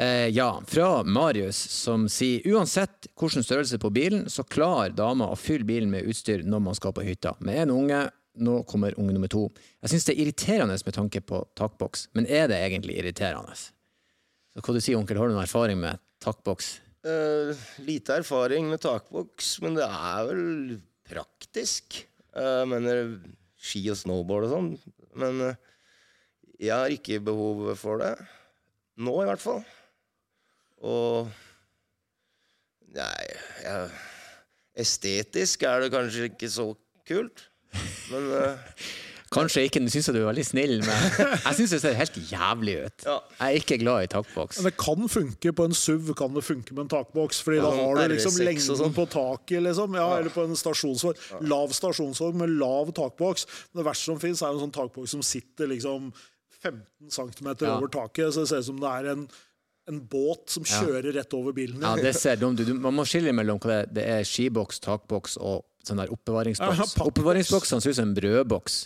Eh, 0.00 0.30
ja, 0.32 0.62
fra 0.66 1.02
Marius, 1.04 1.58
som 1.58 2.06
sier 2.08 2.46
uansett 2.48 3.10
hvilken 3.18 3.44
størrelse 3.44 3.80
på 3.82 3.90
bilen, 3.92 4.22
så 4.32 4.46
klarer 4.48 4.94
dama 4.96 5.28
å 5.28 5.36
fylle 5.36 5.66
bilen 5.68 5.90
med 5.92 6.06
utstyr 6.08 6.46
når 6.46 6.62
man 6.70 6.78
skal 6.78 6.94
på 6.96 7.04
hytta. 7.04 7.34
Med 7.44 7.66
en 7.66 7.74
unge, 7.74 8.06
nå 8.38 8.60
kommer 8.68 8.94
unge 9.00 9.14
nummer 9.16 9.30
to. 9.30 9.46
Jeg 9.82 9.92
syns 9.92 10.06
det 10.06 10.14
er 10.14 10.22
irriterende 10.24 10.76
med 10.86 10.96
tanke 10.96 11.22
på 11.24 11.42
takboks, 11.58 12.08
men 12.14 12.28
er 12.30 12.46
det 12.50 12.60
egentlig 12.60 12.98
irriterende? 13.00 13.56
Så 13.56 14.62
hva 14.62 14.74
du 14.74 14.80
sier 14.82 14.98
onkel, 14.98 15.18
har 15.18 15.30
du 15.30 15.34
noen 15.34 15.46
erfaring 15.46 15.80
med 15.82 16.00
takboks? 16.22 16.78
Uh, 17.06 17.56
lite 17.86 18.20
erfaring 18.20 18.68
med 18.70 18.82
takboks, 18.84 19.56
men 19.64 19.78
det 19.78 19.86
er 19.86 20.26
vel 20.28 20.78
praktisk. 21.10 22.02
Eh, 22.36 22.60
Jeg 22.60 22.70
mener 22.70 23.14
ski 23.60 23.82
og 23.90 23.98
snowboard 23.98 24.46
og 24.46 24.52
sånn. 24.54 24.72
Men 25.18 25.40
uh, 25.48 25.54
jeg 26.60 26.76
har 26.76 26.92
ikke 26.92 27.22
behov 27.24 27.64
for 27.80 28.02
det. 28.02 28.14
Nå, 29.00 29.14
i 29.22 29.28
hvert 29.30 29.42
fall. 29.42 29.62
Og 30.86 31.30
Nei, 32.90 33.26
jeg, 33.62 33.90
estetisk 34.82 35.62
er 35.62 35.84
det 35.84 35.92
kanskje 35.94 36.26
ikke 36.26 36.48
så 36.50 36.64
kult, 37.06 37.44
men 38.10 38.30
uh, 38.34 38.74
Kanskje 39.30 39.62
ikke, 39.68 39.78
nå 39.78 39.86
syns 39.94 40.08
jeg 40.08 40.14
du 40.16 40.24
er 40.24 40.26
veldig 40.32 40.42
snill, 40.42 40.72
men 40.82 41.02
jeg 41.44 41.54
syns 41.60 41.70
det 41.76 41.78
ser 41.84 41.92
helt 41.94 42.16
jævlig 42.32 42.72
ut. 42.88 43.04
Ja. 43.06 43.12
Jeg 43.38 43.46
er 43.46 43.58
ikke 43.60 43.76
glad 43.78 44.02
i 44.02 44.08
takboks. 44.10 44.58
Men 44.58 44.66
det 44.66 44.72
kan 44.82 45.06
funke 45.12 45.52
på 45.54 45.66
en 45.68 45.76
SUV, 45.78 46.08
kan 46.18 46.34
det 46.34 46.42
funke 46.42 46.74
med 46.74 46.88
en 46.88 46.90
takboks. 46.96 47.38
Fordi 47.46 47.60
da 47.62 47.70
har 47.76 48.00
du 48.00 48.10
liksom 48.16 48.40
lengden 48.42 48.80
sånn. 48.80 48.96
på 48.96 49.04
taket, 49.12 49.62
liksom. 49.68 49.94
Ja, 49.94 50.08
Eller 50.18 50.34
på 50.34 50.42
en 50.48 50.58
stasjonsvogn. 50.58 51.22
Lav 51.46 51.70
stasjonsvogn 51.78 52.42
med 52.42 52.56
lav 52.58 52.90
takboks. 52.98 53.46
Men 53.70 53.84
det 53.84 53.86
verste 53.92 54.10
som 54.10 54.18
fins, 54.26 54.42
er 54.42 54.50
en 54.50 54.64
sånn 54.64 54.74
takboks 54.74 55.14
som 55.14 55.22
sitter 55.22 55.70
liksom 55.76 56.10
15 56.58 57.14
cm 57.14 57.54
Ja. 57.54 57.76
over 57.78 57.86
taket, 57.86 58.34
så 58.34 58.42
det 58.42 58.48
ser 58.50 58.64
ut 58.66 58.70
som 58.72 58.82
det 58.82 58.90
er 58.98 59.12
en, 59.14 59.28
en 59.94 60.00
båt 60.10 60.50
som 60.50 60.66
kjører 60.66 61.14
rett 61.14 61.38
over 61.38 61.54
bilen 61.54 61.80
Ja, 61.86 61.94
det 61.94 62.16
ser 62.18 62.34
dumt 62.42 62.58
ut. 62.58 62.66
Du- 62.66 62.74
Man 62.74 62.98
må 62.98 63.06
skille 63.06 63.30
mellom 63.30 63.62
hva 63.62 63.70
det 63.70 63.78
er. 63.86 63.94
Det 63.94 64.10
er 64.18 64.26
skiboks, 64.26 64.82
takboks 64.82 65.38
og 65.38 65.62
sånn 65.86 66.00
der 66.00 66.10
oppbevaringsboks. 66.12 66.96
Oppbevaringsboksene 67.04 67.82
ser 67.82 67.94
ut 67.94 67.98
som 67.98 68.08
en 68.10 68.16
brødboks. 68.16 68.76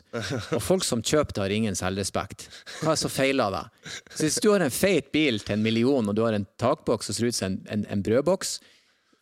Og 0.56 0.62
folk 0.62 0.86
som 0.86 1.02
kjøper 1.02 1.32
det, 1.34 1.42
har 1.42 1.54
ingen 1.56 1.78
selvrespekt. 1.78 2.46
Hva 2.82 2.94
er 2.94 3.00
så 3.00 3.10
feil 3.12 3.42
av 3.42 3.54
deg? 3.56 3.88
Så 4.12 4.26
hvis 4.26 4.38
du 4.44 4.50
har 4.52 4.64
en 4.64 4.74
feit 4.74 5.10
bil 5.14 5.40
til 5.42 5.56
en 5.56 5.64
million, 5.64 6.08
og 6.10 6.16
du 6.16 6.22
har 6.26 6.36
en 6.36 6.46
takboks 6.60 7.10
som 7.10 7.18
ser 7.18 7.30
ut 7.30 7.38
som 7.38 7.50
en, 7.50 7.58
en, 7.74 7.84
en 7.96 8.04
brødboks, 8.06 8.54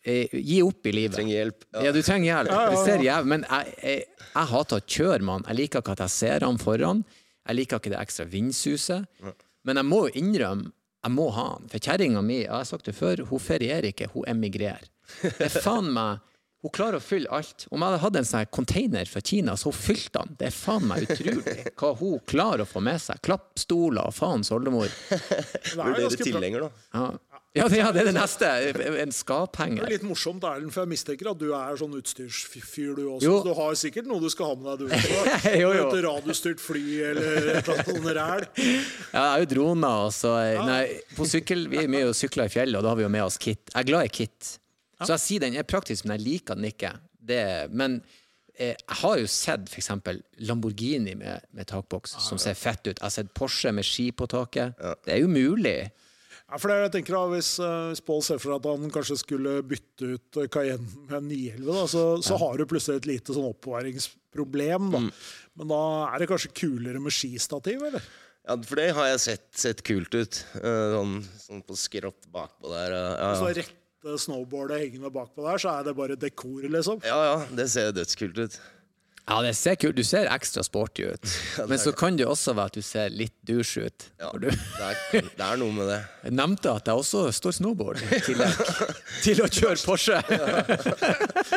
eh, 0.05 0.37
gi 0.37 0.61
opp 0.65 0.85
i 0.89 0.95
livet. 0.95 1.15
Du 1.15 1.21
trenger 1.21 1.35
hjelp. 1.39 1.65
Ja, 1.79 1.95
du 1.95 2.01
trenger 2.05 2.29
hjelp. 2.29 2.53
Det 2.75 2.83
ser 2.83 3.07
jævlig 3.07 3.33
Men 3.33 3.47
jeg, 3.49 3.75
jeg, 3.81 4.05
jeg 4.29 4.51
hater 4.53 4.79
å 4.79 4.87
kjøre 4.97 5.31
han. 5.31 5.49
Jeg 5.49 5.61
liker 5.63 5.83
ikke 5.83 5.97
at 5.97 6.05
jeg 6.05 6.17
ser 6.19 6.47
han 6.47 6.61
foran. 6.61 7.03
Jeg 7.43 7.59
liker 7.59 7.81
ikke 7.81 7.95
det 7.95 7.99
ekstra 8.03 8.29
vindsuset. 8.29 9.09
Men 9.63 9.79
jeg 9.79 9.89
må 9.89 10.05
jo 10.07 10.17
innrømme 10.21 10.71
jeg 11.03 11.11
må 11.11 11.27
ha 11.35 11.47
han. 11.55 11.65
For 11.67 11.83
kjerringa 11.83 12.21
mi, 12.23 12.37
jeg 12.45 12.53
har 12.53 12.67
sagt 12.67 12.87
det 12.87 12.95
før, 12.95 13.25
hun 13.27 13.41
ferierer 13.43 13.89
ikke, 13.89 14.07
hun 14.13 14.23
emigrerer. 14.31 14.85
Det 15.19 15.49
er 15.49 15.57
faen 15.63 15.89
meg 15.91 16.21
Hun 16.63 16.71
klarer 16.71 16.95
å 17.01 17.03
fylle 17.03 17.27
alt. 17.35 17.65
Om 17.69 17.81
jeg 17.83 17.91
hadde 17.91 18.01
hatt 18.05 18.17
en 18.21 18.27
sånn 18.29 18.45
container 18.55 19.09
fra 19.11 19.19
Kina, 19.19 19.57
så 19.59 19.67
hun 19.67 19.75
fylte 19.75 20.21
den. 20.21 20.37
Det 20.39 20.47
er 20.47 20.55
faen 20.55 20.87
meg 20.87 21.03
utrolig 21.09 21.57
hva 21.75 21.89
hun 21.99 22.21
klarer 22.29 22.63
å 22.63 22.69
få 22.69 22.79
med 22.83 23.01
seg. 23.03 23.19
Klappstoler 23.25 24.07
og 24.07 24.15
faens 24.15 24.53
oldemor. 24.55 24.87
Er 25.73 25.75
bra. 25.75 26.09
tilhenger, 26.15 26.67
da. 26.69 26.87
Ja. 26.95 27.11
Ja, 27.53 27.67
det, 27.69 27.77
ja, 27.77 27.91
det 27.93 28.01
er 28.01 28.07
det 28.09 28.13
neste. 28.15 28.47
En 29.03 29.11
Det 29.13 29.83
er 29.85 29.91
litt 29.91 30.05
morsomt, 30.07 30.41
Erlend, 30.47 30.71
for 30.73 30.87
jeg 30.87 30.89
mistenker 30.89 31.29
at 31.29 31.37
du 31.37 31.51
er 31.53 31.75
sånn 31.77 31.93
utstyrsfyr, 31.99 32.95
du 32.97 33.03
også. 33.03 33.27
Jo. 33.27 33.35
Så 33.35 33.45
du 33.45 33.51
har 33.59 33.75
sikkert 33.77 34.09
noe 34.09 34.23
du 34.23 34.29
skal 34.33 34.49
ha 34.49 34.55
med 34.57 34.71
deg, 34.71 34.79
du 34.81 34.95
også. 34.95 35.51
Jo, 35.61 35.69
jo. 35.77 35.83
Et 35.91 35.99
radiostyrt 36.07 36.63
fly 36.63 36.83
eller 37.11 37.51
et 37.59 37.69
eller 37.69 37.83
annet 37.83 38.17
ræl. 38.17 38.47
Ja, 38.57 39.19
jeg 39.19 39.27
er 39.27 39.45
jo 39.45 39.51
droner, 39.53 40.07
og 40.07 40.15
så 40.17 40.33
Nei, 40.65 40.81
på 41.13 41.29
sykkel 41.29 41.67
Vi 41.69 41.83
er 41.83 41.91
mye 41.93 42.09
og 42.09 42.17
sykler 42.17 42.49
i 42.49 42.55
fjellet, 42.55 42.79
og 42.79 42.87
da 42.87 42.95
har 42.95 43.03
vi 43.03 43.05
jo 43.05 43.13
med 43.19 43.27
oss 43.27 43.37
kit. 43.37 43.61
Jeg 43.69 43.79
er 43.83 43.89
glad 43.91 44.09
i 44.09 44.13
kit. 44.23 44.55
Så 45.05 45.15
jeg 45.15 45.23
sier 45.27 45.43
den 45.45 45.57
er 45.59 45.67
praktisk, 45.67 46.05
men 46.05 46.17
jeg 46.17 46.25
liker 46.27 46.59
den 46.59 46.69
ikke. 46.69 46.93
Det, 47.23 47.41
men 47.71 47.99
eh, 48.55 48.73
jeg 48.75 48.99
har 49.01 49.17
jo 49.21 49.27
sett 49.31 49.69
f.eks. 49.71 49.91
Lamborghini 50.49 51.15
med, 51.19 51.45
med 51.55 51.69
takboks, 51.69 52.17
som 52.27 52.39
ser 52.41 52.57
fett 52.59 52.81
ut. 52.87 52.95
Jeg 52.97 53.03
har 53.05 53.13
sett 53.17 53.33
Porsche 53.37 53.71
med 53.75 53.87
ski 53.87 54.09
på 54.15 54.27
taket. 54.31 54.79
Det 55.05 55.15
er 55.15 55.21
jo 55.23 55.29
mulig. 55.31 55.77
Ja, 56.43 56.59
for 56.59 56.69
det, 56.69 56.75
jeg 56.83 56.91
tenker 56.97 57.15
da, 57.15 57.21
Hvis, 57.31 57.53
uh, 57.63 57.87
hvis 57.89 58.01
Pål 58.05 58.19
ser 58.25 58.41
for 58.41 58.51
seg 58.51 58.59
at 58.59 58.65
han 58.67 58.91
kanskje 58.93 59.15
skulle 59.21 59.53
bytte 59.65 60.09
ut 60.17 60.37
eh, 60.41 60.49
Cayenne 60.53 61.07
med 61.07 61.15
en 61.17 61.29
911, 61.31 61.63
da, 61.71 61.85
så, 61.89 62.03
så 62.25 62.37
har 62.41 62.59
du 62.59 62.65
plutselig 62.69 62.99
et 62.99 63.07
lite 63.09 63.33
sånn 63.33 63.47
oppbevaringsproblem. 63.47 64.91
Da. 64.93 65.01
Men 65.57 65.71
da 65.71 65.79
er 66.11 66.21
det 66.21 66.27
kanskje 66.29 66.51
kulere 66.59 67.01
med 67.01 67.15
skistativ, 67.15 67.81
eller? 67.89 68.05
Ja, 68.43 68.57
for 68.67 68.75
det 68.81 68.89
har 68.97 69.07
jeg 69.07 69.21
sett, 69.23 69.45
sett 69.55 69.81
kult 69.87 70.13
ut. 70.17 70.41
Eh, 70.59 70.97
Sånn, 70.97 71.15
sånn 71.45 71.63
på 71.63 71.77
skrått 71.79 72.27
bakpå 72.33 72.73
der. 72.73 72.97
Ja, 72.97 73.29
Så 73.39 73.49
ja. 73.53 73.55
rette 73.61 73.79
snowboardet 74.19 74.79
hengende 74.85 75.11
bakpå 75.13 75.45
der, 75.45 75.57
så 75.57 75.69
er 75.79 75.83
det 75.87 75.95
bare 75.97 76.15
dekor, 76.19 76.67
liksom. 76.69 77.01
ja, 77.07 77.19
ja, 77.31 77.35
det 77.55 77.69
ser 77.71 77.91
dødskult 77.95 78.37
ut. 78.45 78.59
Ja, 79.23 79.37
det 79.39 79.53
ser 79.55 79.77
kult. 79.79 79.95
Du 79.95 80.03
ser 80.03 80.27
ekstra 80.27 80.65
sporty 80.67 81.05
ut. 81.07 81.29
Men 81.69 81.79
så 81.79 81.93
kan 81.95 82.17
det 82.19 82.25
også 82.27 82.51
være 82.57 82.73
at 82.73 82.75
du 82.75 82.83
ser 82.83 83.13
litt 83.13 83.35
douche 83.47 83.85
ut. 83.87 84.05
Ja, 84.19 84.31
du 84.35 84.49
det, 84.49 84.57
er, 84.83 85.29
det 85.29 85.45
er 85.45 85.61
noe 85.61 85.71
med 85.71 85.87
det. 85.87 85.99
jeg 86.27 86.35
nevnte 86.35 86.73
at 86.75 86.89
jeg 86.91 86.99
også 87.05 87.21
står 87.31 87.55
snowboard 87.55 88.01
i 88.17 88.19
tillegg 88.25 88.59
til 89.23 89.39
å 89.45 89.47
kjøre 89.47 89.79
Porsche. 89.85 90.19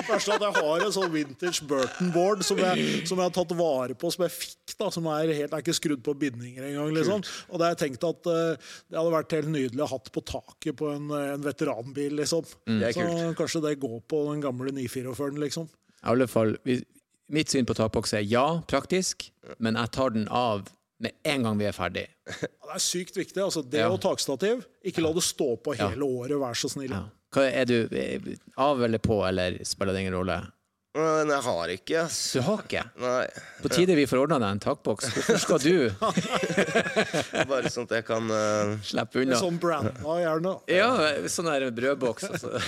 Verst 0.07 0.31
at 0.31 0.45
jeg 0.47 0.55
har 0.61 0.85
en 0.87 0.95
sånn 0.95 1.11
vintage 1.11 1.67
Burton-board 1.67 2.47
som, 2.47 2.63
som 2.63 3.19
jeg 3.19 3.25
har 3.25 3.35
tatt 3.35 3.55
vare 3.59 3.99
på, 3.99 4.15
som 4.15 4.27
jeg 4.29 4.37
fikk. 4.37 4.77
da, 4.79 4.91
Som 4.95 5.11
er, 5.11 5.35
helt, 5.35 5.51
er 5.57 5.65
ikke 5.67 5.75
skrudd 5.77 6.05
på 6.07 6.15
bindinger 6.23 6.71
engang. 6.71 6.95
Liksom. 6.95 7.27
Og 7.51 7.59
det 7.59 7.67
har 7.67 7.75
jeg 7.75 7.83
tenkt 7.83 8.07
at 8.07 8.31
uh, 8.31 8.75
det 8.87 8.99
hadde 9.01 9.15
vært 9.19 9.37
helt 9.41 9.51
nydelig 9.51 9.83
å 9.87 9.91
hatt 9.97 10.13
på 10.15 10.23
taket 10.27 10.77
på 10.79 10.93
en, 10.95 11.11
eh, 11.11 11.33
en 11.35 11.43
veteranbil. 11.43 12.15
liksom. 12.23 12.47
Er 12.79 12.95
Så 12.95 13.07
kanskje 13.39 13.63
det 13.67 13.75
går 13.83 13.99
på 14.07 14.23
den 14.31 14.43
gamle 14.45 14.71
944-en, 14.77 15.41
liksom. 15.43 15.67
I 16.05 16.13
alle 16.13 16.29
fall, 16.31 16.55
vi- 16.63 16.85
mitt 17.33 17.49
syn 17.53 17.67
på 17.67 17.75
takboks 17.77 18.13
er 18.17 18.21
ja, 18.27 18.63
praktisk, 18.69 19.31
men 19.59 19.75
jeg 19.79 19.91
tar 19.97 20.11
den 20.15 20.29
av 20.29 20.69
med 21.03 21.11
en 21.29 21.43
gang 21.45 21.59
vi 21.61 21.67
er 21.69 21.73
ferdig. 21.77 22.07
Det 22.67 22.73
er 22.75 22.79
sykt 22.83 23.17
viktig. 23.17 23.43
altså 23.43 23.63
Det 23.63 23.79
Ja. 23.79 23.89
og 23.93 24.01
takstativ. 24.03 24.65
Ikke 24.85 25.01
la 25.05 25.13
det 25.15 25.23
stå 25.23 25.57
på 25.63 25.75
hele 25.79 26.03
året, 26.03 26.35
vær 26.41 26.55
så 26.59 26.69
snill. 26.73 26.91
Ja. 26.91 27.05
Hva 27.35 27.43
er 27.47 27.65
du 27.69 27.89
eh, 27.93 28.21
av 28.57 28.83
eller 28.83 28.99
på, 28.99 29.29
eller 29.29 29.59
spiller 29.65 29.93
det 29.95 30.01
ingen 30.07 30.15
rolle? 30.17 30.41
Men 30.97 31.29
jeg 31.29 31.43
har 31.45 31.69
ikke, 31.75 31.99
ass. 32.07 32.33
Du 32.33 32.41
har 32.47 32.63
ikke? 32.65 32.83
Nei. 33.03 33.27
På 33.61 33.69
tide 33.69 33.93
vi 33.99 34.07
får 34.09 34.17
ordna 34.23 34.39
deg 34.41 34.49
en 34.55 34.63
takboks. 34.65 35.11
Hvorfor 35.13 35.37
skal 35.43 35.59
du 35.61 35.91
Bare 37.51 37.69
sånn 37.73 37.85
at 37.85 37.93
jeg 37.99 38.05
kan 38.09 38.25
uh... 38.33 38.81
slippe 38.81 39.21
unna? 39.21 39.37
Sånn 39.37 39.61
branda, 39.61 39.93
gjerne. 40.23 40.55
Ja, 40.73 40.89
sånn 41.29 41.51
der 41.53 41.69
brødboks. 41.77 42.25
Altså. 42.33 42.57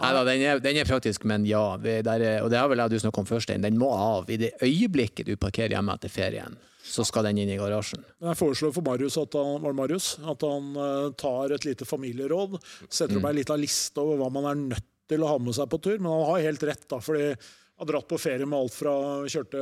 Nei 0.00 0.12
da, 0.12 0.22
den 0.28 0.62
den 0.64 0.80
er 0.80 0.88
praktisk, 0.88 1.24
men 1.28 1.46
ja. 1.48 1.64
Vi, 1.80 1.98
der 2.06 2.24
er, 2.24 2.38
og 2.44 2.50
det 2.52 2.60
har 2.60 2.70
vel 2.72 2.82
jeg 2.84 2.94
du 2.94 2.98
snakket 3.02 3.22
om 3.24 3.28
først. 3.28 3.52
Den 3.64 3.78
må 3.80 3.90
av. 3.92 4.30
I 4.30 4.38
det 4.40 4.54
øyeblikket 4.62 5.28
du 5.28 5.36
parkerer 5.40 5.76
hjemme 5.76 5.94
etter 5.96 6.12
ferien, 6.12 6.56
så 6.86 7.04
skal 7.06 7.28
den 7.28 7.42
inn 7.42 7.52
i 7.52 7.58
garasjen. 7.60 8.04
Jeg 8.22 8.38
foreslår 8.38 8.74
for 8.76 8.86
Marius 8.86 9.18
at 9.20 9.34
han, 9.38 9.60
var 9.62 9.74
det 9.74 9.80
Marius, 9.80 10.10
at 10.22 10.46
han 10.46 10.72
eh, 10.86 11.12
tar 11.18 11.54
et 11.56 11.68
lite 11.68 11.88
familieråd. 11.88 12.58
Setter 12.86 13.18
opp 13.18 13.30
ei 13.30 13.38
lita 13.40 13.58
liste 13.58 14.02
over 14.02 14.20
hva 14.22 14.32
man 14.32 14.50
er 14.52 14.60
nødt 14.74 14.90
til 15.10 15.22
å 15.22 15.30
ha 15.30 15.38
med 15.42 15.56
seg 15.56 15.70
på 15.70 15.80
tur. 15.82 15.96
Men 15.98 16.12
han 16.12 16.26
har 16.30 16.44
helt 16.50 16.66
rett, 16.66 16.86
da. 16.90 17.00
fordi 17.02 17.32
har 17.76 17.88
dratt 17.90 18.08
på 18.08 18.16
ferie 18.18 18.46
med 18.48 18.56
alt 18.56 18.72
fra 18.72 18.92
kjørte, 19.28 19.60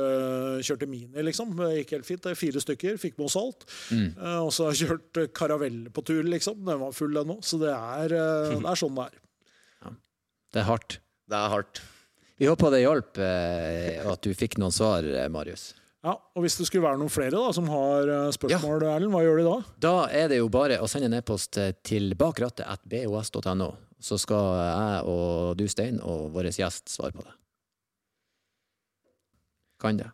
kjørte 0.63 0.87
Mini, 0.87 1.23
liksom. 1.27 1.51
Det 1.59 1.71
gikk 1.81 1.95
helt 1.97 2.07
fint. 2.07 2.23
Det 2.23 2.31
er 2.31 2.39
Fire 2.39 2.63
stykker. 2.63 2.99
Fikk 3.01 3.17
med 3.19 3.27
oss 3.27 3.35
alt. 3.39 3.65
Eh, 3.91 4.39
og 4.39 4.53
så 4.55 4.69
har 4.69 4.75
jeg 4.77 4.87
kjørt 4.87 5.35
karavelle 5.35 5.91
på 5.91 6.03
tur, 6.07 6.23
liksom. 6.23 6.61
Den 6.67 6.79
var 6.85 6.95
full, 6.95 7.15
den 7.17 7.35
òg. 7.35 7.43
Så 7.43 7.59
det 7.61 7.73
er, 7.73 8.15
eh, 8.15 8.55
det 8.61 8.71
er 8.71 8.79
sånn 8.79 8.95
det 9.01 9.09
er. 9.09 9.21
Det 10.55 10.61
er 10.63 10.69
hardt. 10.69 10.99
Det 11.27 11.35
er 11.35 11.51
hardt. 11.51 11.81
Vi 12.39 12.47
håper 12.47 12.71
det 12.71 12.83
hjalp, 12.83 13.17
eh, 13.23 13.99
at 14.07 14.23
du 14.23 14.31
fikk 14.35 14.57
noen 14.59 14.73
svar, 14.75 15.03
eh, 15.03 15.27
Marius. 15.31 15.73
Ja, 16.05 16.13
og 16.15 16.43
Hvis 16.43 16.57
det 16.59 16.67
skulle 16.69 16.85
være 16.85 16.99
noen 17.01 17.11
flere 17.11 17.33
da, 17.33 17.51
som 17.55 17.67
har 17.71 18.05
spørsmål, 18.05 18.35
spørsmål, 18.37 18.83
Erlend, 18.91 19.11
hva 19.15 19.23
gjør 19.25 19.39
de 19.39 19.45
da? 19.47 19.55
Da 19.81 19.93
er 20.13 20.27
det 20.29 20.37
jo 20.37 20.49
bare 20.53 20.77
å 20.79 20.87
sende 20.91 21.09
en 21.09 21.17
e-post 21.17 21.57
eh, 21.57 21.73
til 21.83 22.13
bakrattet.bos.no, 22.19 23.71
så 23.99 24.19
skal 24.21 24.51
jeg 24.59 25.07
og 25.11 25.57
du, 25.57 25.65
Stein, 25.71 25.97
og 26.03 26.29
vår 26.35 26.51
gjest 26.53 26.93
svare 26.93 27.15
på 27.15 27.25
det. 27.25 27.33
Kan 29.81 29.97
det. 29.99 30.11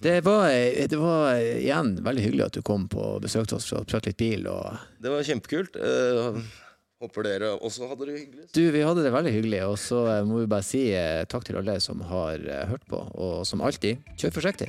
Det 0.00 0.20
var, 0.24 0.48
eh, 0.50 0.88
det 0.88 0.96
var 0.96 1.34
eh, 1.34 1.58
igjen 1.60 1.98
veldig 2.04 2.22
hyggelig 2.24 2.46
at 2.46 2.56
du 2.56 2.62
kom 2.64 2.86
på 2.88 3.18
besøk 3.20 3.50
til 3.50 3.58
oss 3.58 3.66
for 3.68 3.82
å 3.82 3.88
prate 3.88 4.08
litt 4.08 4.20
bil. 4.20 4.46
Og 4.48 4.78
Det 4.96 5.12
var 5.12 5.26
kjempekult. 5.28 5.76
Eh, 5.76 6.38
håper 7.00 7.24
dere 7.24 7.50
også 7.56 7.88
hadde 7.88 8.08
det 8.08 8.16
hyggelig. 8.18 8.46
du, 8.52 8.62
vi 8.74 8.84
hadde 8.84 9.04
det 9.06 9.12
veldig 9.14 9.32
hyggelig, 9.32 9.60
og 9.66 9.76
så 9.80 10.04
eh, 10.12 10.24
må 10.28 10.42
vi 10.42 10.50
bare 10.52 10.66
si 10.66 10.84
eh, 10.92 11.24
takk 11.30 11.46
til 11.48 11.60
alle 11.60 11.78
som 11.80 12.02
har 12.10 12.42
eh, 12.44 12.66
hørt 12.68 12.84
på, 12.90 13.00
og 13.16 13.46
som 13.48 13.64
alltid, 13.64 14.02
kjør 14.20 14.36
forsiktig. 14.40 14.68